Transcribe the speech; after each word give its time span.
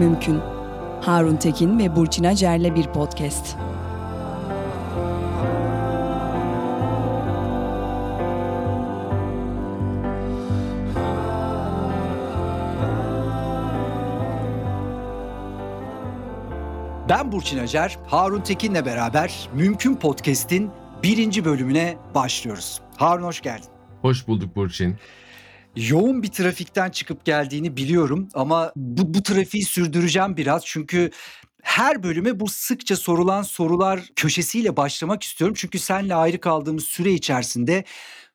mümkün. 0.00 0.40
Harun 1.00 1.36
Tekin 1.36 1.78
ve 1.78 1.96
Burçin 1.96 2.24
Acer'le 2.24 2.74
bir 2.74 2.84
podcast. 2.84 3.56
Ben 17.08 17.32
Burçin 17.32 17.58
Acer, 17.58 17.98
Harun 18.06 18.40
Tekin'le 18.40 18.84
beraber 18.84 19.48
Mümkün 19.54 19.94
Podcast'in 19.94 20.70
birinci 21.02 21.44
bölümüne 21.44 21.96
başlıyoruz. 22.14 22.80
Harun 22.96 23.22
hoş 23.22 23.40
geldin. 23.40 23.68
Hoş 24.02 24.28
bulduk 24.28 24.56
Burçin. 24.56 24.96
Yoğun 25.76 26.22
bir 26.22 26.28
trafikten 26.28 26.90
çıkıp 26.90 27.24
geldiğini 27.24 27.76
biliyorum 27.76 28.28
ama 28.34 28.72
bu, 28.76 29.14
bu 29.14 29.22
trafiği 29.22 29.64
sürdüreceğim 29.64 30.36
biraz 30.36 30.66
çünkü 30.66 31.10
her 31.62 32.02
bölüme 32.02 32.40
bu 32.40 32.48
sıkça 32.48 32.96
sorulan 32.96 33.42
sorular 33.42 34.08
köşesiyle 34.16 34.76
başlamak 34.76 35.22
istiyorum. 35.22 35.54
Çünkü 35.58 35.78
senle 35.78 36.14
ayrı 36.14 36.40
kaldığımız 36.40 36.84
süre 36.84 37.12
içerisinde 37.12 37.84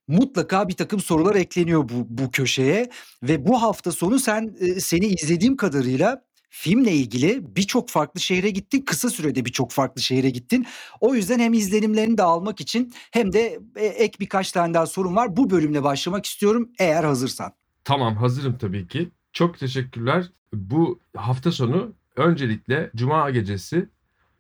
mutlaka 0.08 0.68
bir 0.68 0.74
takım 0.74 1.00
sorular 1.00 1.36
ekleniyor 1.36 1.90
bu, 1.90 2.06
bu 2.10 2.32
köşeye 2.32 2.90
ve 3.24 3.46
bu 3.48 3.62
hafta 3.62 3.92
sonu 3.92 4.20
sen 4.20 4.56
e, 4.60 4.80
seni 4.80 5.06
izlediğim 5.06 5.58
kadarıyla 5.58 6.22
filmle 6.58 6.92
ilgili 6.92 7.56
birçok 7.56 7.90
farklı 7.90 8.20
şehre 8.20 8.50
gittin. 8.50 8.82
Kısa 8.82 9.10
sürede 9.10 9.46
birçok 9.46 9.72
farklı 9.72 10.02
şehre 10.02 10.30
gittin. 10.30 10.66
O 11.02 11.16
yüzden 11.16 11.40
hem 11.40 11.54
izlenimlerini 11.54 12.18
de 12.18 12.24
almak 12.24 12.62
için 12.62 12.94
hem 13.12 13.34
de 13.34 13.60
e, 13.76 13.86
ek 13.86 14.18
birkaç 14.20 14.52
tane 14.52 14.74
daha 14.74 14.86
sorun 14.86 15.16
var. 15.16 15.38
Bu 15.38 15.50
bölümle 15.50 15.84
başlamak 15.84 16.26
istiyorum 16.26 16.70
eğer 16.80 17.04
hazırsan. 17.04 17.54
Tamam 17.84 18.16
hazırım 18.16 18.58
tabii 18.58 18.88
ki. 18.88 19.10
Çok 19.34 19.60
teşekkürler. 19.60 20.26
Bu 20.54 21.00
hafta 21.18 21.52
sonu 21.52 21.94
öncelikle 22.16 22.92
Cuma 22.96 23.30
gecesi 23.30 23.90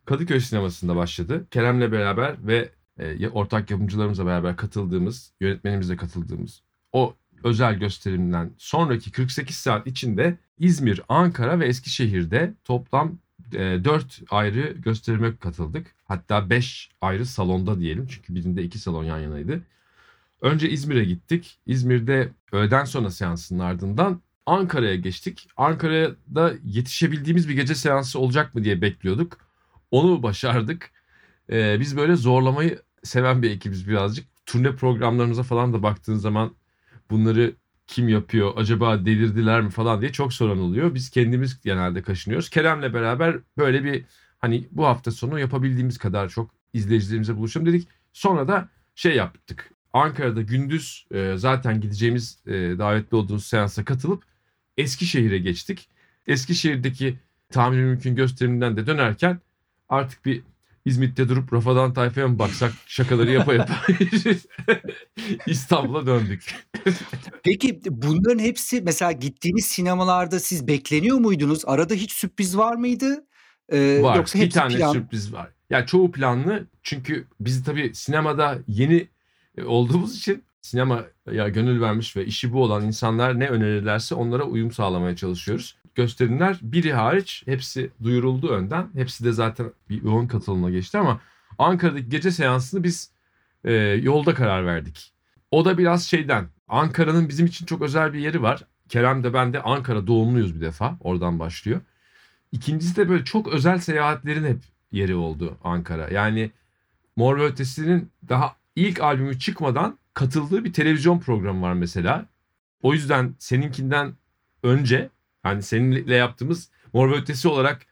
Kadıköy 0.05 0.39
sinemasında 0.39 0.95
başladı. 0.95 1.47
Kerem'le 1.51 1.91
beraber 1.91 2.47
ve 2.47 2.69
e, 2.99 3.29
ortak 3.29 3.71
yapımcılarımızla 3.71 4.25
beraber 4.25 4.55
katıldığımız, 4.55 5.33
yönetmenimizle 5.41 5.97
katıldığımız 5.97 6.61
o 6.95 7.15
özel 7.43 7.75
gösterimden 7.79 8.51
sonraki 8.57 9.11
48 9.11 9.55
saat 9.55 9.87
içinde 9.87 10.37
İzmir, 10.59 11.01
Ankara 11.09 11.59
ve 11.59 11.65
Eskişehir'de 11.65 12.53
toplam 12.63 13.17
e, 13.53 13.57
4 13.57 14.21
ayrı 14.29 14.71
gösterime 14.71 15.37
katıldık. 15.37 15.95
Hatta 16.05 16.49
5 16.49 16.89
ayrı 17.01 17.25
salonda 17.25 17.79
diyelim 17.79 18.07
çünkü 18.07 18.35
birinde 18.35 18.63
2 18.63 18.79
salon 18.79 19.03
yan 19.03 19.19
yanaydı. 19.19 19.61
Önce 20.41 20.69
İzmir'e 20.69 21.05
gittik. 21.05 21.59
İzmir'de 21.65 22.29
öğleden 22.51 22.85
sonra 22.85 23.09
seansının 23.09 23.59
ardından 23.59 24.21
Ankara'ya 24.45 24.95
geçtik. 24.95 25.47
Ankara'da 25.57 26.53
yetişebildiğimiz 26.65 27.49
bir 27.49 27.53
gece 27.53 27.75
seansı 27.75 28.19
olacak 28.19 28.55
mı 28.55 28.63
diye 28.63 28.81
bekliyorduk. 28.81 29.37
Onu 29.91 30.23
başardık. 30.23 30.91
Ee, 31.51 31.79
biz 31.79 31.97
böyle 31.97 32.15
zorlamayı 32.15 32.81
seven 33.03 33.41
bir 33.41 33.51
ekibiz 33.51 33.87
birazcık. 33.87 34.27
Turne 34.45 34.75
programlarımıza 34.75 35.43
falan 35.43 35.73
da 35.73 35.83
baktığın 35.83 36.15
zaman 36.15 36.55
bunları 37.09 37.55
kim 37.87 38.09
yapıyor 38.09 38.53
acaba 38.55 39.05
delirdiler 39.05 39.61
mi 39.61 39.69
falan 39.69 40.01
diye 40.01 40.11
çok 40.11 40.33
soran 40.33 40.59
oluyor. 40.59 40.95
Biz 40.95 41.09
kendimiz 41.09 41.61
genelde 41.61 42.01
kaşınıyoruz. 42.01 42.49
Kerem'le 42.49 42.93
beraber 42.93 43.37
böyle 43.57 43.83
bir 43.83 44.05
hani 44.39 44.67
bu 44.71 44.85
hafta 44.85 45.11
sonu 45.11 45.39
yapabildiğimiz 45.39 45.97
kadar 45.97 46.29
çok 46.29 46.51
izleyicilerimize 46.73 47.37
buluşalım 47.37 47.67
dedik. 47.67 47.87
Sonra 48.13 48.47
da 48.47 48.69
şey 48.95 49.15
yaptık. 49.15 49.71
Ankara'da 49.93 50.41
gündüz 50.41 51.07
e, 51.11 51.33
zaten 51.37 51.81
gideceğimiz 51.81 52.39
e, 52.47 52.51
davetli 52.53 53.17
olduğumuz 53.17 53.45
seansa 53.45 53.85
katılıp 53.85 54.23
Eskişehir'e 54.77 55.37
geçtik. 55.37 55.89
Eskişehir'deki 56.27 57.19
tahmin 57.49 57.79
mümkün 57.79 58.15
gösteriminden 58.15 58.77
de 58.77 58.87
dönerken 58.87 59.39
artık 59.89 60.25
bir 60.25 60.43
İzmit'te 60.85 61.29
durup 61.29 61.53
Rafadan 61.53 61.93
Tayfa'ya 61.93 62.27
mı 62.27 62.39
baksak 62.39 62.73
şakaları 62.87 63.31
yapa 63.31 63.53
yapa 63.53 63.73
İstanbul'a 65.47 66.05
döndük. 66.05 66.55
Peki 67.43 67.79
bunların 67.89 68.39
hepsi 68.39 68.81
mesela 68.81 69.11
gittiğiniz 69.11 69.65
sinemalarda 69.65 70.39
siz 70.39 70.67
bekleniyor 70.67 71.17
muydunuz? 71.17 71.61
Arada 71.65 71.93
hiç 71.93 72.11
sürpriz 72.11 72.57
var 72.57 72.75
mıydı? 72.75 73.25
Ee, 73.69 73.99
var. 74.01 74.15
Yoksa 74.15 74.39
bir 74.39 74.49
tane 74.49 74.75
plan... 74.75 74.93
sürpriz 74.93 75.33
var. 75.33 75.49
Yani 75.69 75.85
çoğu 75.85 76.11
planlı 76.11 76.67
çünkü 76.83 77.27
biz 77.39 77.63
tabii 77.63 77.95
sinemada 77.95 78.57
yeni 78.67 79.07
e, 79.57 79.63
olduğumuz 79.63 80.17
için 80.17 80.43
sinema 80.61 81.05
ya 81.31 81.49
gönül 81.49 81.81
vermiş 81.81 82.15
ve 82.15 82.25
işi 82.25 82.53
bu 82.53 82.63
olan 82.63 82.85
insanlar 82.85 83.39
ne 83.39 83.47
önerirlerse 83.47 84.15
onlara 84.15 84.43
uyum 84.43 84.71
sağlamaya 84.71 85.15
çalışıyoruz. 85.15 85.77
Gösterimler 85.95 86.59
biri 86.61 86.93
hariç 86.93 87.43
hepsi 87.45 87.91
duyuruldu 88.03 88.49
önden. 88.49 88.89
Hepsi 88.93 89.23
de 89.23 89.31
zaten 89.31 89.71
bir 89.89 90.03
yoğun 90.03 90.27
katılımla 90.27 90.69
geçti 90.69 90.97
ama 90.97 91.21
Ankara'daki 91.57 92.09
gece 92.09 92.31
seansını 92.31 92.83
biz 92.83 93.11
e, 93.63 93.73
yolda 93.73 94.33
karar 94.33 94.65
verdik. 94.65 95.13
O 95.51 95.65
da 95.65 95.77
biraz 95.77 96.03
şeyden 96.03 96.47
Ankara'nın 96.67 97.29
bizim 97.29 97.45
için 97.45 97.65
çok 97.65 97.81
özel 97.81 98.13
bir 98.13 98.19
yeri 98.19 98.41
var. 98.41 98.63
Kerem 98.89 99.23
de 99.23 99.33
ben 99.33 99.53
de 99.53 99.61
Ankara 99.61 100.07
doğumluyuz 100.07 100.55
bir 100.55 100.61
defa. 100.61 100.97
Oradan 100.99 101.39
başlıyor. 101.39 101.81
İkincisi 102.51 102.95
de 102.95 103.09
böyle 103.09 103.23
çok 103.23 103.47
özel 103.47 103.79
seyahatlerin 103.79 104.45
hep 104.45 104.59
yeri 104.91 105.15
oldu 105.15 105.57
Ankara. 105.63 106.09
Yani 106.09 106.51
Mor 107.15 107.37
ve 107.37 107.43
Ötesi'nin 107.43 108.11
daha 108.29 108.55
ilk 108.75 109.01
albümü 109.01 109.39
çıkmadan 109.39 109.97
katıldığı 110.13 110.63
bir 110.63 110.73
televizyon 110.73 111.19
programı 111.19 111.61
var 111.61 111.73
mesela. 111.73 112.25
O 112.81 112.93
yüzden 112.93 113.35
seninkinden 113.39 114.13
önce 114.63 115.09
hani 115.45 115.63
seninle 115.63 116.15
yaptığımız 116.15 116.69
Mor 116.93 117.11
ve 117.11 117.15
Ötesi 117.15 117.47
olarak 117.47 117.85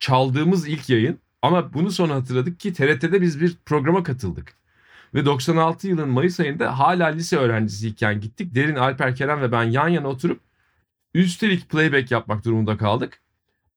çaldığımız 0.00 0.68
ilk 0.68 0.90
yayın 0.90 1.18
ama 1.42 1.74
bunu 1.74 1.90
sonra 1.90 2.14
hatırladık 2.14 2.60
ki 2.60 2.72
TRT'de 2.72 3.22
biz 3.22 3.40
bir 3.40 3.56
programa 3.66 4.02
katıldık. 4.02 4.54
Ve 5.14 5.24
96 5.24 5.88
yılın 5.88 6.08
Mayıs 6.08 6.40
ayında 6.40 6.78
hala 6.78 7.06
lise 7.06 7.36
öğrencisiyken 7.36 8.20
gittik. 8.20 8.54
Derin, 8.54 8.74
Alper, 8.74 9.16
Kerem 9.16 9.40
ve 9.40 9.52
ben 9.52 9.62
yan 9.62 9.88
yana 9.88 10.08
oturup 10.08 10.40
üstelik 11.14 11.68
playback 11.68 12.10
yapmak 12.10 12.44
durumunda 12.44 12.76
kaldık. 12.76 13.20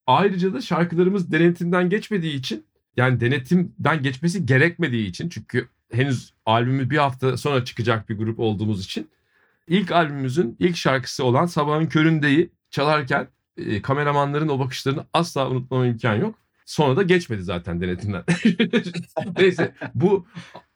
Ayrıca 0.07 0.53
da 0.53 0.61
şarkılarımız 0.61 1.31
denetimden 1.31 1.89
geçmediği 1.89 2.35
için 2.35 2.65
yani 2.97 3.19
denetimden 3.19 4.03
geçmesi 4.03 4.45
gerekmediği 4.45 5.07
için 5.07 5.29
çünkü 5.29 5.67
henüz 5.91 6.33
albümü 6.45 6.89
bir 6.89 6.97
hafta 6.97 7.37
sonra 7.37 7.65
çıkacak 7.65 8.09
bir 8.09 8.17
grup 8.17 8.39
olduğumuz 8.39 8.85
için 8.85 9.09
ilk 9.67 9.91
albümümüzün 9.91 10.55
ilk 10.59 10.77
şarkısı 10.77 11.23
olan 11.23 11.45
Sabahın 11.45 11.85
Köründe'yi 11.85 12.51
çalarken 12.73 13.27
e, 13.57 13.81
kameramanların 13.81 14.47
o 14.47 14.59
bakışlarını 14.59 15.05
asla 15.13 15.49
unutmama 15.49 15.85
imkan 15.87 16.15
yok. 16.15 16.35
Sonra 16.65 16.97
da 16.97 17.03
geçmedi 17.03 17.43
zaten 17.43 17.81
denetimden. 17.81 18.23
Neyse 19.37 19.73
bu 19.95 20.27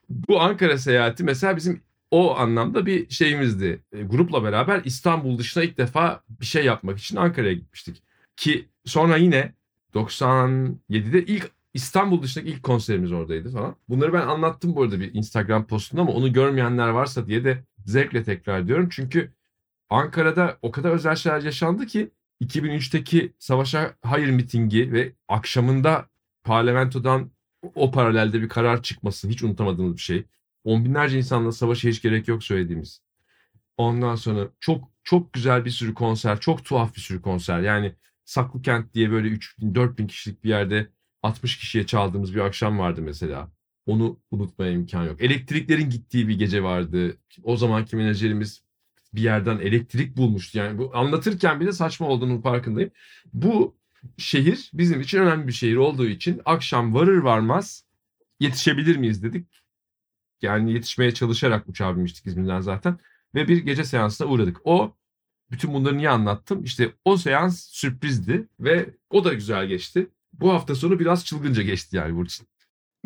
bu 0.09 0.41
Ankara 0.41 0.77
seyahati 0.77 1.23
mesela 1.23 1.57
bizim 1.57 1.81
o 2.11 2.37
anlamda 2.37 2.85
bir 2.85 3.09
şeyimizdi. 3.09 3.83
E, 3.91 4.03
grupla 4.03 4.43
beraber 4.43 4.81
İstanbul 4.85 5.37
dışına 5.37 5.63
ilk 5.63 5.77
defa 5.77 6.23
bir 6.29 6.45
şey 6.45 6.65
yapmak 6.65 6.97
için 6.97 7.15
Ankara'ya 7.15 7.53
gitmiştik. 7.53 8.03
Ki 8.37 8.69
sonra 8.85 9.17
yine 9.17 9.53
97'de 9.93 11.25
ilk 11.25 11.51
İstanbul 11.73 12.23
dışındaki 12.23 12.51
ilk 12.51 12.63
konserimiz 12.63 13.11
oradaydı 13.11 13.51
falan. 13.51 13.75
Bunları 13.89 14.13
ben 14.13 14.27
anlattım 14.27 14.75
bu 14.75 14.83
arada 14.83 14.99
bir 14.99 15.13
Instagram 15.13 15.67
postunda 15.67 16.01
ama 16.01 16.11
onu 16.11 16.33
görmeyenler 16.33 16.87
varsa 16.87 17.27
diye 17.27 17.43
de 17.43 17.63
zevkle 17.85 18.23
tekrar 18.23 18.67
diyorum. 18.67 18.89
Çünkü 18.91 19.31
Ankara'da 19.89 20.57
o 20.61 20.71
kadar 20.71 20.91
özel 20.91 21.15
şeyler 21.15 21.41
yaşandı 21.41 21.85
ki 21.85 22.11
2003'teki 22.41 23.33
Savaşa 23.39 23.95
Hayır 24.01 24.29
mitingi 24.29 24.91
ve 24.91 25.13
akşamında 25.27 26.09
parlamentodan 26.43 27.31
o 27.75 27.91
paralelde 27.91 28.41
bir 28.41 28.49
karar 28.49 28.83
çıkması 28.83 29.27
hiç 29.27 29.43
unutamadığımız 29.43 29.93
bir 29.93 30.01
şey. 30.01 30.25
On 30.63 30.85
binlerce 30.85 31.17
insanla 31.17 31.51
savaşa 31.51 31.89
hiç 31.89 32.01
gerek 32.01 32.27
yok 32.27 32.43
söylediğimiz. 32.43 33.01
Ondan 33.77 34.15
sonra 34.15 34.47
çok 34.59 34.91
çok 35.03 35.33
güzel 35.33 35.65
bir 35.65 35.69
sürü 35.69 35.93
konser, 35.93 36.39
çok 36.39 36.65
tuhaf 36.65 36.95
bir 36.95 37.01
sürü 37.01 37.21
konser. 37.21 37.59
Yani 37.59 37.95
Saklı 38.25 38.61
Kent 38.61 38.93
diye 38.93 39.11
böyle 39.11 39.27
3 39.27 39.59
bin, 39.59 39.75
4 39.75 39.97
bin 39.97 40.07
kişilik 40.07 40.43
bir 40.43 40.49
yerde 40.49 40.89
60 41.23 41.57
kişiye 41.57 41.85
çaldığımız 41.85 42.35
bir 42.35 42.39
akşam 42.39 42.79
vardı 42.79 43.01
mesela. 43.01 43.51
Onu 43.85 44.19
unutmaya 44.31 44.71
imkan 44.71 45.03
yok. 45.05 45.21
Elektriklerin 45.21 45.89
gittiği 45.89 46.27
bir 46.27 46.39
gece 46.39 46.63
vardı. 46.63 47.17
O 47.43 47.57
zamanki 47.57 47.95
menajerimiz 47.95 48.63
bir 49.13 49.21
yerden 49.21 49.57
elektrik 49.59 50.17
bulmuştu. 50.17 50.57
Yani 50.57 50.77
bu 50.77 50.91
anlatırken 50.93 51.59
bile 51.59 51.71
saçma 51.71 52.07
olduğunun 52.07 52.41
farkındayım. 52.41 52.91
Bu 53.33 53.75
şehir 54.17 54.71
bizim 54.73 55.01
için 55.01 55.19
önemli 55.19 55.47
bir 55.47 55.53
şehir 55.53 55.75
olduğu 55.75 56.07
için 56.07 56.41
akşam 56.45 56.93
varır 56.93 57.17
varmaz 57.17 57.83
yetişebilir 58.39 58.97
miyiz 58.97 59.23
dedik. 59.23 59.47
Yani 60.41 60.73
yetişmeye 60.73 61.13
çalışarak 61.13 61.69
uçağa 61.69 61.95
binmiştik 61.95 62.27
İzmir'den 62.27 62.61
zaten. 62.61 62.99
Ve 63.35 63.47
bir 63.47 63.57
gece 63.57 63.83
seansına 63.83 64.27
uğradık. 64.27 64.57
O 64.63 64.95
bütün 65.51 65.73
bunları 65.73 65.97
niye 65.97 66.09
anlattım? 66.09 66.63
İşte 66.63 66.93
o 67.05 67.17
seans 67.17 67.63
sürprizdi 67.63 68.47
ve 68.59 68.89
o 69.09 69.23
da 69.23 69.33
güzel 69.33 69.67
geçti. 69.67 70.07
Bu 70.33 70.53
hafta 70.53 70.75
sonu 70.75 70.99
biraz 70.99 71.25
çılgınca 71.25 71.63
geçti 71.63 71.95
yani 71.95 72.15
Burçin. 72.15 72.47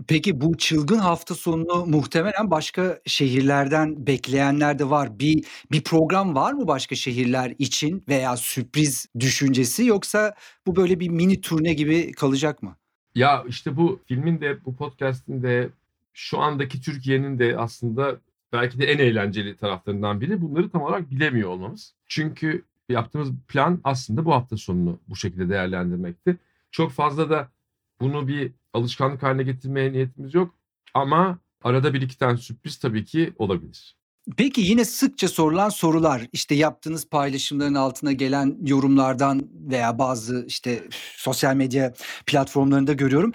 Peki 0.08 0.42
bu 0.42 0.58
çılgın 0.58 0.98
hafta 0.98 1.36
sonunu 1.36 1.86
muhtemelen 1.86 2.52
başka 2.52 3.00
şehirlerden 3.06 4.08
bekleyenler 4.08 4.80
de 4.80 4.90
var. 4.90 5.20
Bir 5.20 5.46
bir 5.72 5.84
program 5.84 6.36
var 6.36 6.54
mı 6.54 6.68
başka 6.68 6.96
şehirler 6.96 7.54
için 7.60 8.04
veya 8.08 8.38
sürpriz 8.38 9.06
düşüncesi 9.20 9.86
yoksa 9.86 10.36
bu 10.66 10.76
böyle 10.76 11.00
bir 11.00 11.10
mini 11.10 11.42
turne 11.42 11.74
gibi 11.74 12.12
kalacak 12.12 12.64
mı? 12.64 12.76
Ya 13.16 13.44
işte 13.48 13.78
bu 13.78 14.00
filmin 14.08 14.42
de 14.42 14.66
bu 14.66 14.76
podcast'in 14.76 15.44
de 15.44 15.70
şu 16.14 16.40
andaki 16.40 16.82
Türkiye'nin 16.82 17.40
de 17.40 17.58
aslında 17.58 18.18
belki 18.54 18.80
de 18.80 18.86
en 18.86 18.98
eğlenceli 18.98 19.58
taraflarından 19.58 20.22
biri 20.22 20.42
bunları 20.42 20.70
tam 20.70 20.82
olarak 20.82 21.12
bilemiyor 21.12 21.50
olmamız. 21.50 21.94
Çünkü 22.08 22.66
yaptığımız 22.90 23.32
plan 23.48 23.82
aslında 23.84 24.26
bu 24.26 24.34
hafta 24.34 24.58
sonunu 24.58 25.00
bu 25.08 25.16
şekilde 25.16 25.50
değerlendirmekti. 25.50 26.38
Çok 26.72 26.92
fazla 26.92 27.30
da 27.30 27.50
bunu 28.02 28.28
bir 28.28 28.54
alışkanlık 28.74 29.24
haline 29.24 29.44
getirmeye 29.44 29.92
niyetimiz 29.92 30.34
yok. 30.34 30.56
Ama 30.94 31.40
arada 31.64 31.94
bir 31.94 32.02
iki 32.02 32.18
tane 32.18 32.38
sürpriz 32.38 32.80
tabii 32.80 33.06
ki 33.06 33.34
olabilir. 33.38 33.96
Peki 34.38 34.62
yine 34.62 34.86
sıkça 34.86 35.28
sorulan 35.28 35.70
sorular 35.70 36.28
işte 36.34 36.56
yaptığınız 36.56 37.10
paylaşımların 37.10 37.76
altına 37.76 38.12
gelen 38.12 38.58
yorumlardan 38.62 39.50
veya 39.54 40.00
bazı 40.00 40.46
işte 40.48 40.84
sosyal 41.16 41.56
medya 41.56 41.94
platformlarında 42.26 42.94
görüyorum 42.94 43.32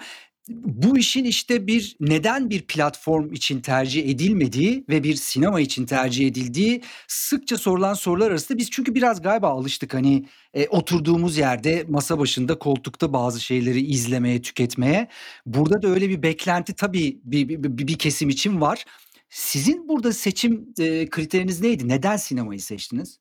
bu 0.49 0.97
işin 0.97 1.25
işte 1.25 1.67
bir 1.67 1.95
neden 1.99 2.49
bir 2.49 2.61
platform 2.61 3.33
için 3.33 3.59
tercih 3.59 4.09
edilmediği 4.09 4.85
ve 4.89 5.03
bir 5.03 5.15
sinema 5.15 5.61
için 5.61 5.85
tercih 5.85 6.27
edildiği 6.27 6.81
sıkça 7.07 7.57
sorulan 7.57 7.93
sorular 7.93 8.31
arasında 8.31 8.57
biz 8.57 8.69
çünkü 8.71 8.95
biraz 8.95 9.21
galiba 9.21 9.49
alıştık 9.49 9.93
hani 9.93 10.25
e, 10.53 10.67
oturduğumuz 10.67 11.37
yerde 11.37 11.85
masa 11.89 12.19
başında 12.19 12.59
koltukta 12.59 13.13
bazı 13.13 13.41
şeyleri 13.41 13.81
izlemeye 13.81 14.41
tüketmeye 14.41 15.07
burada 15.45 15.81
da 15.81 15.87
öyle 15.87 16.09
bir 16.09 16.23
beklenti 16.23 16.73
tabii 16.73 17.19
bir, 17.23 17.49
bir, 17.49 17.63
bir, 17.63 17.87
bir 17.87 17.97
kesim 17.97 18.29
için 18.29 18.61
var. 18.61 18.85
Sizin 19.29 19.87
burada 19.87 20.13
seçim 20.13 20.73
e, 20.79 21.09
kriteriniz 21.09 21.61
neydi? 21.61 21.87
Neden 21.87 22.17
sinemayı 22.17 22.61
seçtiniz? 22.61 23.19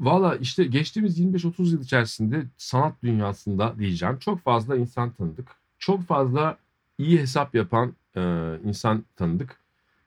Valla 0.00 0.36
işte 0.36 0.64
geçtiğimiz 0.64 1.20
25-30 1.20 1.72
yıl 1.72 1.82
içerisinde 1.82 2.44
sanat 2.56 3.02
dünyasında 3.02 3.78
diyeceğim 3.78 4.18
çok 4.18 4.40
fazla 4.40 4.76
insan 4.76 5.12
tanıdık. 5.12 5.48
Çok 5.78 6.02
fazla 6.02 6.56
iyi 6.98 7.20
hesap 7.20 7.54
yapan 7.54 7.94
e, 8.16 8.20
insan 8.64 9.04
tanıdık. 9.16 9.56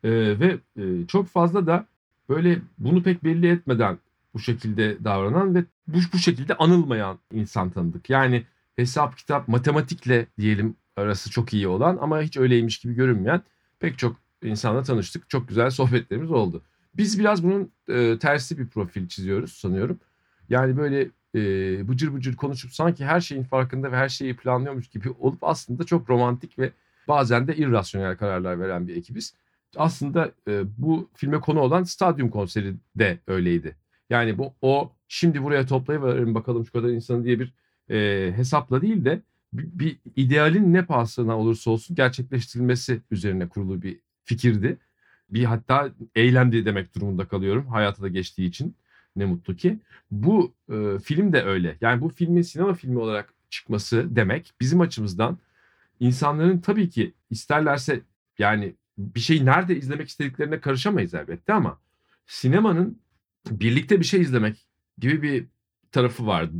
E, 0.03 0.09
ve 0.39 0.57
e, 0.77 1.07
çok 1.07 1.27
fazla 1.27 1.67
da 1.67 1.85
böyle 2.29 2.59
bunu 2.77 3.03
pek 3.03 3.23
belli 3.23 3.47
etmeden 3.47 3.97
bu 4.33 4.39
şekilde 4.39 5.03
davranan 5.03 5.55
ve 5.55 5.63
bu, 5.87 5.97
bu 6.13 6.17
şekilde 6.17 6.55
anılmayan 6.55 7.19
insan 7.31 7.69
tanıdık. 7.69 8.09
Yani 8.09 8.43
hesap 8.75 9.17
kitap 9.17 9.47
matematikle 9.47 10.27
diyelim 10.39 10.75
arası 10.95 11.31
çok 11.31 11.53
iyi 11.53 11.67
olan 11.67 11.97
ama 12.01 12.21
hiç 12.21 12.37
öyleymiş 12.37 12.77
gibi 12.77 12.93
görünmeyen 12.93 13.41
pek 13.79 13.97
çok 13.97 14.15
insanla 14.43 14.83
tanıştık. 14.83 15.29
Çok 15.29 15.47
güzel 15.47 15.69
sohbetlerimiz 15.69 16.31
oldu. 16.31 16.63
Biz 16.93 17.19
biraz 17.19 17.43
bunun 17.43 17.71
e, 17.89 18.19
tersi 18.19 18.57
bir 18.57 18.67
profil 18.67 19.07
çiziyoruz 19.07 19.53
sanıyorum. 19.53 19.99
Yani 20.49 20.77
böyle 20.77 21.09
e, 21.37 21.87
bıcır 21.87 22.13
bıcır 22.13 22.35
konuşup 22.35 22.73
sanki 22.73 23.05
her 23.05 23.21
şeyin 23.21 23.43
farkında 23.43 23.91
ve 23.91 23.97
her 23.97 24.09
şeyi 24.09 24.35
planlıyormuş 24.35 24.87
gibi 24.87 25.09
olup 25.09 25.43
aslında 25.43 25.83
çok 25.83 26.09
romantik 26.09 26.59
ve 26.59 26.71
bazen 27.07 27.47
de 27.47 27.55
irrasyonel 27.55 28.17
kararlar 28.17 28.59
veren 28.59 28.87
bir 28.87 28.95
ekibiz. 28.95 29.33
Aslında 29.75 30.31
e, 30.47 30.63
bu 30.77 31.09
filme 31.13 31.39
konu 31.39 31.59
olan 31.59 31.83
stadyum 31.83 32.29
konseri 32.29 32.73
de 32.95 33.19
öyleydi. 33.27 33.75
Yani 34.09 34.37
bu 34.37 34.53
o 34.61 34.91
şimdi 35.07 35.43
buraya 35.43 35.65
toplayıverelim 35.65 36.35
bakalım 36.35 36.65
şu 36.65 36.71
kadar 36.71 36.89
insanı 36.89 37.23
diye 37.23 37.39
bir 37.39 37.53
e, 37.89 38.31
hesapla 38.35 38.81
değil 38.81 39.05
de 39.05 39.21
bir, 39.53 39.65
bir 39.79 39.97
idealin 40.15 40.73
ne 40.73 40.85
pahasına 40.85 41.37
olursa 41.37 41.71
olsun 41.71 41.95
gerçekleştirilmesi 41.95 43.01
üzerine 43.11 43.47
kurulu 43.47 43.81
bir 43.81 43.99
fikirdi. 44.23 44.77
Bir 45.29 45.43
hatta 45.43 45.91
eylemdi 46.15 46.65
demek 46.65 46.95
durumunda 46.95 47.27
kalıyorum 47.27 47.67
hayata 47.67 48.03
da 48.03 48.07
geçtiği 48.07 48.47
için 48.47 48.75
ne 49.17 49.25
mutlu 49.25 49.55
ki. 49.55 49.79
Bu 50.11 50.53
e, 50.69 50.99
film 50.99 51.33
de 51.33 51.43
öyle. 51.43 51.77
Yani 51.81 52.01
bu 52.01 52.09
filmin 52.09 52.41
sinema 52.41 52.73
filmi 52.73 52.99
olarak 52.99 53.33
çıkması 53.49 54.15
demek 54.15 54.53
bizim 54.61 54.81
açımızdan 54.81 55.37
insanların 55.99 56.59
tabii 56.59 56.89
ki 56.89 57.13
isterlerse 57.29 58.01
yani 58.39 58.75
bir 58.97 59.19
şeyi 59.19 59.45
nerede 59.45 59.77
izlemek 59.77 60.09
istediklerine 60.09 60.59
karışamayız 60.59 61.13
elbette 61.13 61.53
ama 61.53 61.79
sinemanın 62.25 62.99
birlikte 63.49 63.99
bir 63.99 64.05
şey 64.05 64.21
izlemek 64.21 64.67
gibi 64.97 65.21
bir 65.21 65.45
tarafı 65.91 66.27
vardı. 66.27 66.55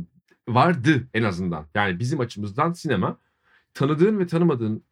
Vardı 0.48 1.08
en 1.14 1.22
azından. 1.22 1.66
Yani 1.74 1.98
bizim 1.98 2.20
açımızdan 2.20 2.72
sinema 2.72 3.18
tanıdığın 3.74 4.18
ve 4.18 4.26
tanımadığın 4.26 4.82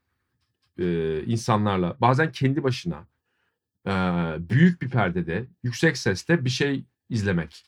e, 0.79 1.23
insanlarla 1.27 1.97
bazen 2.01 2.33
kendi 2.33 2.63
başına 2.63 3.07
e, 3.87 3.91
büyük 4.51 4.83
bir 4.83 4.91
perdede 4.91 5.47
yüksek 5.63 5.97
sesle 5.97 6.45
bir 6.45 6.51
şey 6.51 6.85
izlemek 7.09 7.65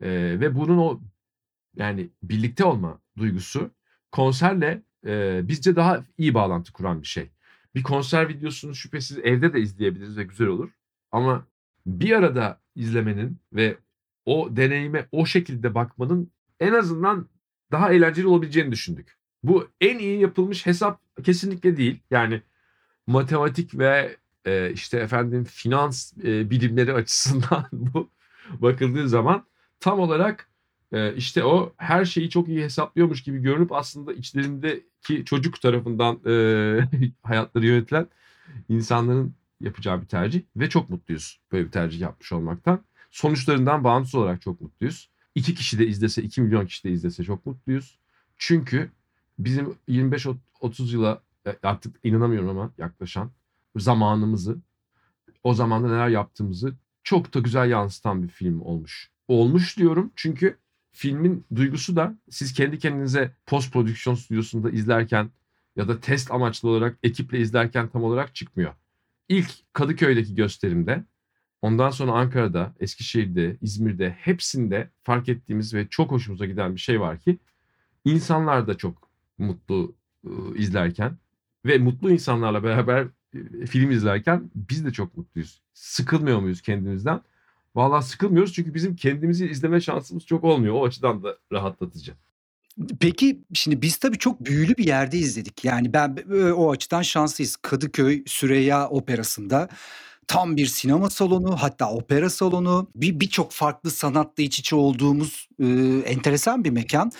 e, 0.00 0.10
ve 0.40 0.54
bunun 0.54 0.78
o 0.78 1.00
yani 1.76 2.10
birlikte 2.22 2.64
olma 2.64 3.00
duygusu 3.18 3.70
konserle 4.12 4.82
e, 5.06 5.40
bizce 5.48 5.76
daha 5.76 6.04
iyi 6.18 6.34
bağlantı 6.34 6.72
kuran 6.72 7.02
bir 7.02 7.06
şey. 7.06 7.30
Bir 7.74 7.82
konser 7.82 8.28
videosunu 8.28 8.74
şüphesiz 8.74 9.18
evde 9.18 9.52
de 9.52 9.60
izleyebiliriz 9.60 10.16
ve 10.16 10.24
güzel 10.24 10.46
olur. 10.46 10.70
Ama 11.12 11.46
bir 11.86 12.12
arada 12.12 12.60
izlemenin 12.74 13.38
ve 13.52 13.76
o 14.26 14.56
deneyime 14.56 15.08
o 15.12 15.26
şekilde 15.26 15.74
bakmanın 15.74 16.32
en 16.60 16.72
azından 16.72 17.28
daha 17.72 17.92
eğlenceli 17.92 18.26
olabileceğini 18.26 18.72
düşündük. 18.72 19.18
Bu 19.42 19.70
en 19.80 19.98
iyi 19.98 20.20
yapılmış 20.20 20.66
hesap 20.66 21.00
kesinlikle 21.24 21.76
değil. 21.76 22.00
Yani 22.10 22.42
matematik 23.06 23.78
ve 23.78 24.16
e, 24.44 24.72
işte 24.72 24.98
efendim 24.98 25.44
finans 25.44 26.12
e, 26.18 26.50
bilimleri 26.50 26.92
açısından 26.94 27.66
bu 27.72 28.10
bakıldığı 28.58 29.08
zaman 29.08 29.44
tam 29.80 30.00
olarak 30.00 30.48
e, 30.92 31.14
işte 31.14 31.44
o 31.44 31.72
her 31.76 32.04
şeyi 32.04 32.30
çok 32.30 32.48
iyi 32.48 32.62
hesaplıyormuş 32.62 33.22
gibi 33.22 33.38
görünüp 33.38 33.72
aslında 33.72 34.12
içlerindeki 34.12 35.24
çocuk 35.24 35.60
tarafından 35.60 36.20
e, 36.26 36.32
hayatları 37.22 37.66
yönetilen 37.66 38.06
insanların 38.68 39.34
yapacağı 39.60 40.02
bir 40.02 40.06
tercih 40.06 40.42
ve 40.56 40.68
çok 40.68 40.90
mutluyuz 40.90 41.40
böyle 41.52 41.66
bir 41.66 41.70
tercih 41.70 42.00
yapmış 42.00 42.32
olmaktan. 42.32 42.80
Sonuçlarından 43.10 43.84
bağımsız 43.84 44.14
olarak 44.14 44.42
çok 44.42 44.60
mutluyuz. 44.60 45.10
İki 45.34 45.54
kişi 45.54 45.78
de 45.78 45.86
izlese, 45.86 46.22
iki 46.22 46.40
milyon 46.40 46.66
kişi 46.66 46.84
de 46.84 46.90
izlese 46.90 47.24
çok 47.24 47.46
mutluyuz. 47.46 47.98
Çünkü 48.38 48.90
bizim 49.38 49.74
25-30 49.88 50.92
yıla 50.92 51.22
e, 51.46 51.56
artık 51.62 51.96
inanamıyorum 52.04 52.48
ama 52.48 52.72
yaklaşan 52.78 53.30
zamanımızı, 53.76 54.58
o 55.44 55.54
zamanda 55.54 55.88
neler 55.88 56.08
yaptığımızı 56.08 56.74
çok 57.08 57.34
da 57.34 57.40
güzel 57.40 57.70
yansıtan 57.70 58.22
bir 58.22 58.28
film 58.28 58.60
olmuş. 58.60 59.10
Olmuş 59.28 59.78
diyorum 59.78 60.12
çünkü 60.16 60.58
filmin 60.92 61.46
duygusu 61.54 61.96
da 61.96 62.18
siz 62.30 62.52
kendi 62.52 62.78
kendinize 62.78 63.36
post 63.46 63.72
prodüksiyon 63.72 64.16
stüdyosunda 64.16 64.70
izlerken 64.70 65.30
ya 65.76 65.88
da 65.88 66.00
test 66.00 66.30
amaçlı 66.30 66.68
olarak 66.68 66.98
ekiple 67.02 67.38
izlerken 67.38 67.88
tam 67.88 68.04
olarak 68.04 68.34
çıkmıyor. 68.34 68.74
İlk 69.28 69.50
Kadıköy'deki 69.72 70.34
gösterimde 70.34 71.04
ondan 71.62 71.90
sonra 71.90 72.12
Ankara'da, 72.12 72.74
Eskişehir'de, 72.80 73.56
İzmir'de 73.60 74.10
hepsinde 74.10 74.90
fark 75.02 75.28
ettiğimiz 75.28 75.74
ve 75.74 75.88
çok 75.88 76.10
hoşumuza 76.10 76.46
giden 76.46 76.74
bir 76.74 76.80
şey 76.80 77.00
var 77.00 77.20
ki 77.20 77.38
insanlar 78.04 78.66
da 78.66 78.76
çok 78.76 79.08
mutlu 79.38 79.94
ıı, 80.26 80.56
izlerken 80.56 81.16
ve 81.66 81.78
mutlu 81.78 82.10
insanlarla 82.10 82.62
beraber 82.62 83.06
film 83.66 83.90
izlerken 83.90 84.50
biz 84.54 84.84
de 84.84 84.92
çok 84.92 85.16
mutluyuz. 85.16 85.62
Sıkılmıyor 85.74 86.38
muyuz 86.38 86.62
kendimizden? 86.62 87.20
Vallahi 87.74 88.04
sıkılmıyoruz 88.04 88.52
çünkü 88.52 88.74
bizim 88.74 88.96
kendimizi 88.96 89.46
izleme 89.46 89.80
şansımız 89.80 90.26
çok 90.26 90.44
olmuyor. 90.44 90.74
O 90.74 90.84
açıdan 90.84 91.22
da 91.22 91.36
rahatlatıcı. 91.52 92.14
Peki 93.00 93.40
şimdi 93.54 93.82
biz 93.82 93.96
tabii 93.96 94.18
çok 94.18 94.44
büyülü 94.46 94.76
bir 94.76 94.84
yerde 94.84 95.18
izledik. 95.18 95.64
Yani 95.64 95.92
ben 95.92 96.16
o 96.56 96.70
açıdan 96.70 97.02
şanslıyız. 97.02 97.56
Kadıköy 97.56 98.22
Süreyya 98.26 98.88
Operası'nda 98.88 99.68
tam 100.28 100.56
bir 100.56 100.66
sinema 100.66 101.10
salonu 101.10 101.56
hatta 101.56 101.90
opera 101.90 102.30
salonu 102.30 102.90
bir 102.94 103.20
birçok 103.20 103.52
farklı 103.52 103.90
sanatla 103.90 104.42
iç 104.42 104.58
içe 104.58 104.76
olduğumuz 104.76 105.48
e, 105.60 105.66
enteresan 106.06 106.64
bir 106.64 106.70
mekan. 106.70 107.12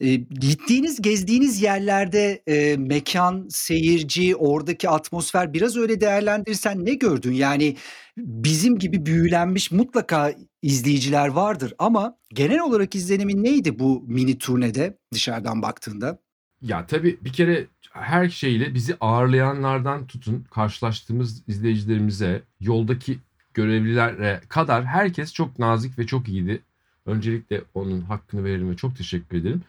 E, 0.00 0.14
gittiğiniz, 0.16 1.02
gezdiğiniz 1.02 1.62
yerlerde 1.62 2.42
e, 2.46 2.76
mekan, 2.76 3.46
seyirci, 3.50 4.36
oradaki 4.36 4.88
atmosfer 4.88 5.52
biraz 5.52 5.76
öyle 5.76 6.00
değerlendirirsen 6.00 6.84
ne 6.84 6.94
gördün? 6.94 7.32
Yani 7.32 7.76
bizim 8.16 8.78
gibi 8.78 9.06
büyülenmiş 9.06 9.70
mutlaka 9.70 10.34
izleyiciler 10.62 11.28
vardır 11.28 11.74
ama 11.78 12.18
genel 12.34 12.60
olarak 12.60 12.94
izlenimin 12.94 13.44
neydi 13.44 13.78
bu 13.78 14.04
mini 14.06 14.38
turnede 14.38 14.98
dışarıdan 15.12 15.62
baktığında? 15.62 16.18
Ya 16.62 16.86
tabii 16.86 17.18
bir 17.24 17.32
kere 17.32 17.66
her 17.92 18.28
şeyle 18.28 18.74
bizi 18.74 18.96
ağırlayanlardan 19.00 20.06
tutun 20.06 20.46
karşılaştığımız 20.50 21.48
izleyicilerimize, 21.48 22.42
yoldaki 22.60 23.18
görevlilere 23.54 24.40
kadar 24.48 24.84
herkes 24.84 25.32
çok 25.32 25.58
nazik 25.58 25.98
ve 25.98 26.06
çok 26.06 26.28
iyiydi. 26.28 26.62
Öncelikle 27.06 27.62
onun 27.74 28.00
hakkını 28.00 28.44
verelim 28.44 28.70
ve 28.70 28.76
çok 28.76 28.96
teşekkür 28.96 29.36
ederim. 29.36 29.62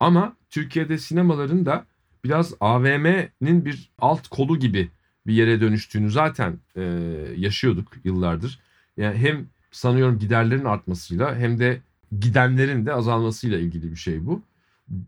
Ama 0.00 0.36
Türkiye'de 0.50 0.98
sinemaların 0.98 1.66
da 1.66 1.84
biraz 2.24 2.54
AVM'nin 2.60 3.64
bir 3.64 3.90
alt 3.98 4.28
kolu 4.28 4.58
gibi 4.58 4.90
bir 5.26 5.34
yere 5.34 5.60
dönüştüğünü 5.60 6.10
zaten 6.10 6.58
e, 6.76 6.82
yaşıyorduk 7.36 7.92
yıllardır. 8.04 8.60
Yani 8.96 9.16
hem 9.18 9.46
sanıyorum 9.70 10.18
giderlerin 10.18 10.64
artmasıyla 10.64 11.36
hem 11.36 11.58
de 11.58 11.80
gidenlerin 12.20 12.86
de 12.86 12.92
azalmasıyla 12.92 13.58
ilgili 13.58 13.90
bir 13.90 13.96
şey 13.96 14.26
bu. 14.26 14.42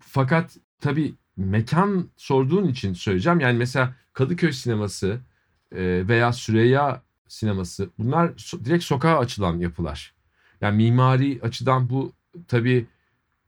Fakat 0.00 0.56
tabii 0.80 1.14
mekan 1.36 2.08
sorduğun 2.16 2.68
için 2.68 2.94
söyleyeceğim. 2.94 3.40
Yani 3.40 3.58
mesela 3.58 3.94
Kadıköy 4.12 4.52
sineması 4.52 5.18
e, 5.72 6.08
veya 6.08 6.32
Süreyya 6.32 7.02
sineması 7.28 7.88
bunlar 7.98 8.28
so- 8.28 8.64
direkt 8.64 8.84
sokağa 8.84 9.18
açılan 9.18 9.58
yapılar. 9.58 10.14
Yani 10.60 10.76
mimari 10.76 11.38
açıdan 11.42 11.90
bu 11.90 12.12
tabii 12.48 12.86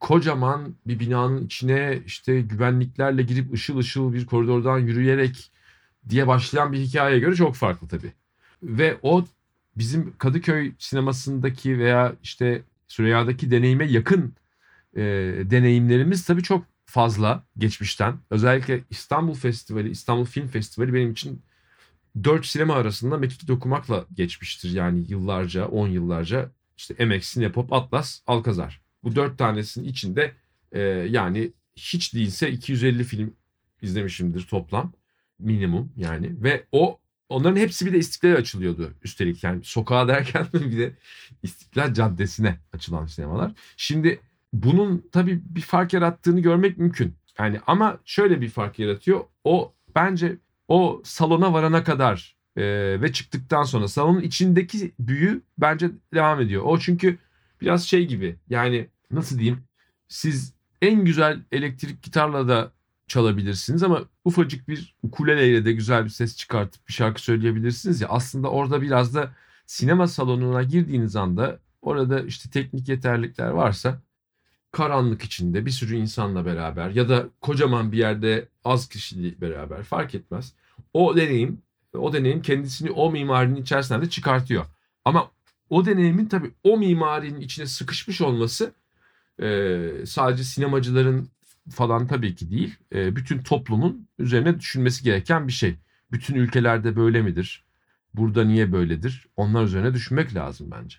kocaman 0.04 0.74
bir 0.86 1.00
binanın 1.00 1.46
içine 1.46 2.02
işte 2.06 2.40
güvenliklerle 2.40 3.22
girip 3.22 3.52
ışıl 3.52 3.78
ışıl 3.78 4.12
bir 4.12 4.26
koridordan 4.26 4.78
yürüyerek 4.78 5.50
diye 6.08 6.26
başlayan 6.26 6.72
bir 6.72 6.78
hikayeye 6.78 7.20
göre 7.20 7.34
çok 7.34 7.54
farklı 7.54 7.88
tabii. 7.88 8.12
Ve 8.62 8.98
o 9.02 9.24
bizim 9.76 10.14
Kadıköy 10.18 10.72
sinemasındaki 10.78 11.78
veya 11.78 12.12
işte 12.22 12.62
Süreyya'daki 12.88 13.50
deneyime 13.50 13.86
yakın 13.86 14.34
e, 14.96 15.02
deneyimlerimiz 15.50 16.24
tabii 16.24 16.42
çok 16.42 16.64
fazla 16.84 17.44
geçmişten. 17.58 18.14
Özellikle 18.30 18.80
İstanbul 18.90 19.34
Festivali, 19.34 19.90
İstanbul 19.90 20.24
Film 20.24 20.48
Festivali 20.48 20.94
benim 20.94 21.12
için 21.12 21.42
dört 22.24 22.46
sinema 22.46 22.74
arasında 22.74 23.16
mektup 23.16 23.50
okumakla 23.50 24.04
geçmiştir. 24.14 24.70
Yani 24.70 25.04
yıllarca, 25.08 25.66
on 25.66 25.88
yıllarca 25.88 26.50
işte 26.76 27.06
MX, 27.06 27.34
Cinepop, 27.34 27.72
Atlas, 27.72 28.20
Alkazar. 28.26 28.83
Bu 29.04 29.16
dört 29.16 29.38
tanesinin 29.38 29.88
içinde 29.88 30.32
e, 30.72 30.80
yani 31.10 31.52
hiç 31.76 32.14
değilse 32.14 32.50
250 32.50 33.04
film 33.04 33.34
izlemişimdir 33.82 34.46
toplam 34.50 34.92
minimum 35.38 35.92
yani 35.96 36.42
ve 36.42 36.64
o 36.72 36.98
onların 37.28 37.56
hepsi 37.56 37.86
bir 37.86 37.92
de 37.92 37.98
İstiklal'e 37.98 38.36
açılıyordu 38.36 38.94
üstelik 39.02 39.44
yani 39.44 39.64
sokağa 39.64 40.08
derken 40.08 40.46
bir 40.54 40.78
de 40.78 40.92
İstiklal 41.42 41.94
Caddesi'ne 41.94 42.58
açılan 42.72 43.06
sinemalar. 43.06 43.52
Şimdi 43.76 44.20
bunun 44.52 45.08
tabii 45.12 45.42
bir 45.44 45.60
fark 45.60 45.92
yarattığını 45.92 46.40
görmek 46.40 46.78
mümkün. 46.78 47.14
Yani 47.38 47.60
ama 47.66 47.98
şöyle 48.04 48.40
bir 48.40 48.48
fark 48.48 48.78
yaratıyor. 48.78 49.20
O 49.44 49.74
bence 49.94 50.36
o 50.68 51.02
salona 51.04 51.52
varana 51.52 51.84
kadar 51.84 52.36
e, 52.56 52.62
ve 53.02 53.12
çıktıktan 53.12 53.62
sonra 53.62 53.88
salonun 53.88 54.20
içindeki 54.20 54.92
büyü 54.98 55.42
bence 55.58 55.90
devam 56.14 56.40
ediyor. 56.40 56.62
O 56.66 56.78
çünkü 56.78 57.18
biraz 57.60 57.84
şey 57.86 58.06
gibi 58.06 58.36
yani 58.48 58.88
nasıl 59.14 59.38
diyeyim 59.38 59.64
siz 60.08 60.54
en 60.82 61.04
güzel 61.04 61.40
elektrik 61.52 62.02
gitarla 62.02 62.48
da 62.48 62.72
çalabilirsiniz 63.06 63.82
ama 63.82 64.04
ufacık 64.24 64.68
bir 64.68 64.94
ukuleleyle 65.02 65.64
de 65.64 65.72
güzel 65.72 66.04
bir 66.04 66.10
ses 66.10 66.36
çıkartıp 66.36 66.88
bir 66.88 66.92
şarkı 66.92 67.22
söyleyebilirsiniz 67.22 68.00
ya 68.00 68.08
aslında 68.08 68.50
orada 68.50 68.82
biraz 68.82 69.14
da 69.14 69.30
sinema 69.66 70.06
salonuna 70.06 70.62
girdiğiniz 70.62 71.16
anda 71.16 71.58
orada 71.82 72.20
işte 72.20 72.50
teknik 72.50 72.88
yeterlikler 72.88 73.48
varsa 73.50 74.00
karanlık 74.72 75.22
içinde 75.22 75.66
bir 75.66 75.70
sürü 75.70 75.96
insanla 75.96 76.46
beraber 76.46 76.90
ya 76.90 77.08
da 77.08 77.28
kocaman 77.40 77.92
bir 77.92 77.98
yerde 77.98 78.48
az 78.64 78.88
kişiyle 78.88 79.40
beraber 79.40 79.82
fark 79.82 80.14
etmez. 80.14 80.54
O 80.92 81.16
deneyim 81.16 81.62
o 81.94 82.12
deneyim 82.12 82.42
kendisini 82.42 82.90
o 82.90 83.10
mimarinin 83.10 83.62
içerisinden 83.62 84.02
de 84.02 84.10
çıkartıyor. 84.10 84.66
Ama 85.04 85.30
o 85.70 85.84
deneyimin 85.86 86.26
tabii 86.26 86.50
o 86.64 86.76
mimarinin 86.76 87.40
içine 87.40 87.66
sıkışmış 87.66 88.20
olması 88.20 88.72
e, 89.42 90.06
sadece 90.06 90.44
sinemacıların 90.44 91.28
falan 91.70 92.06
tabii 92.06 92.34
ki 92.34 92.50
değil. 92.50 92.74
E, 92.94 93.16
bütün 93.16 93.42
toplumun 93.42 94.08
üzerine 94.18 94.60
düşünmesi 94.60 95.04
gereken 95.04 95.48
bir 95.48 95.52
şey. 95.52 95.76
Bütün 96.12 96.34
ülkelerde 96.34 96.96
böyle 96.96 97.22
midir? 97.22 97.64
Burada 98.14 98.44
niye 98.44 98.72
böyledir? 98.72 99.26
Onlar 99.36 99.64
üzerine 99.64 99.94
düşünmek 99.94 100.34
lazım 100.34 100.70
bence. 100.70 100.96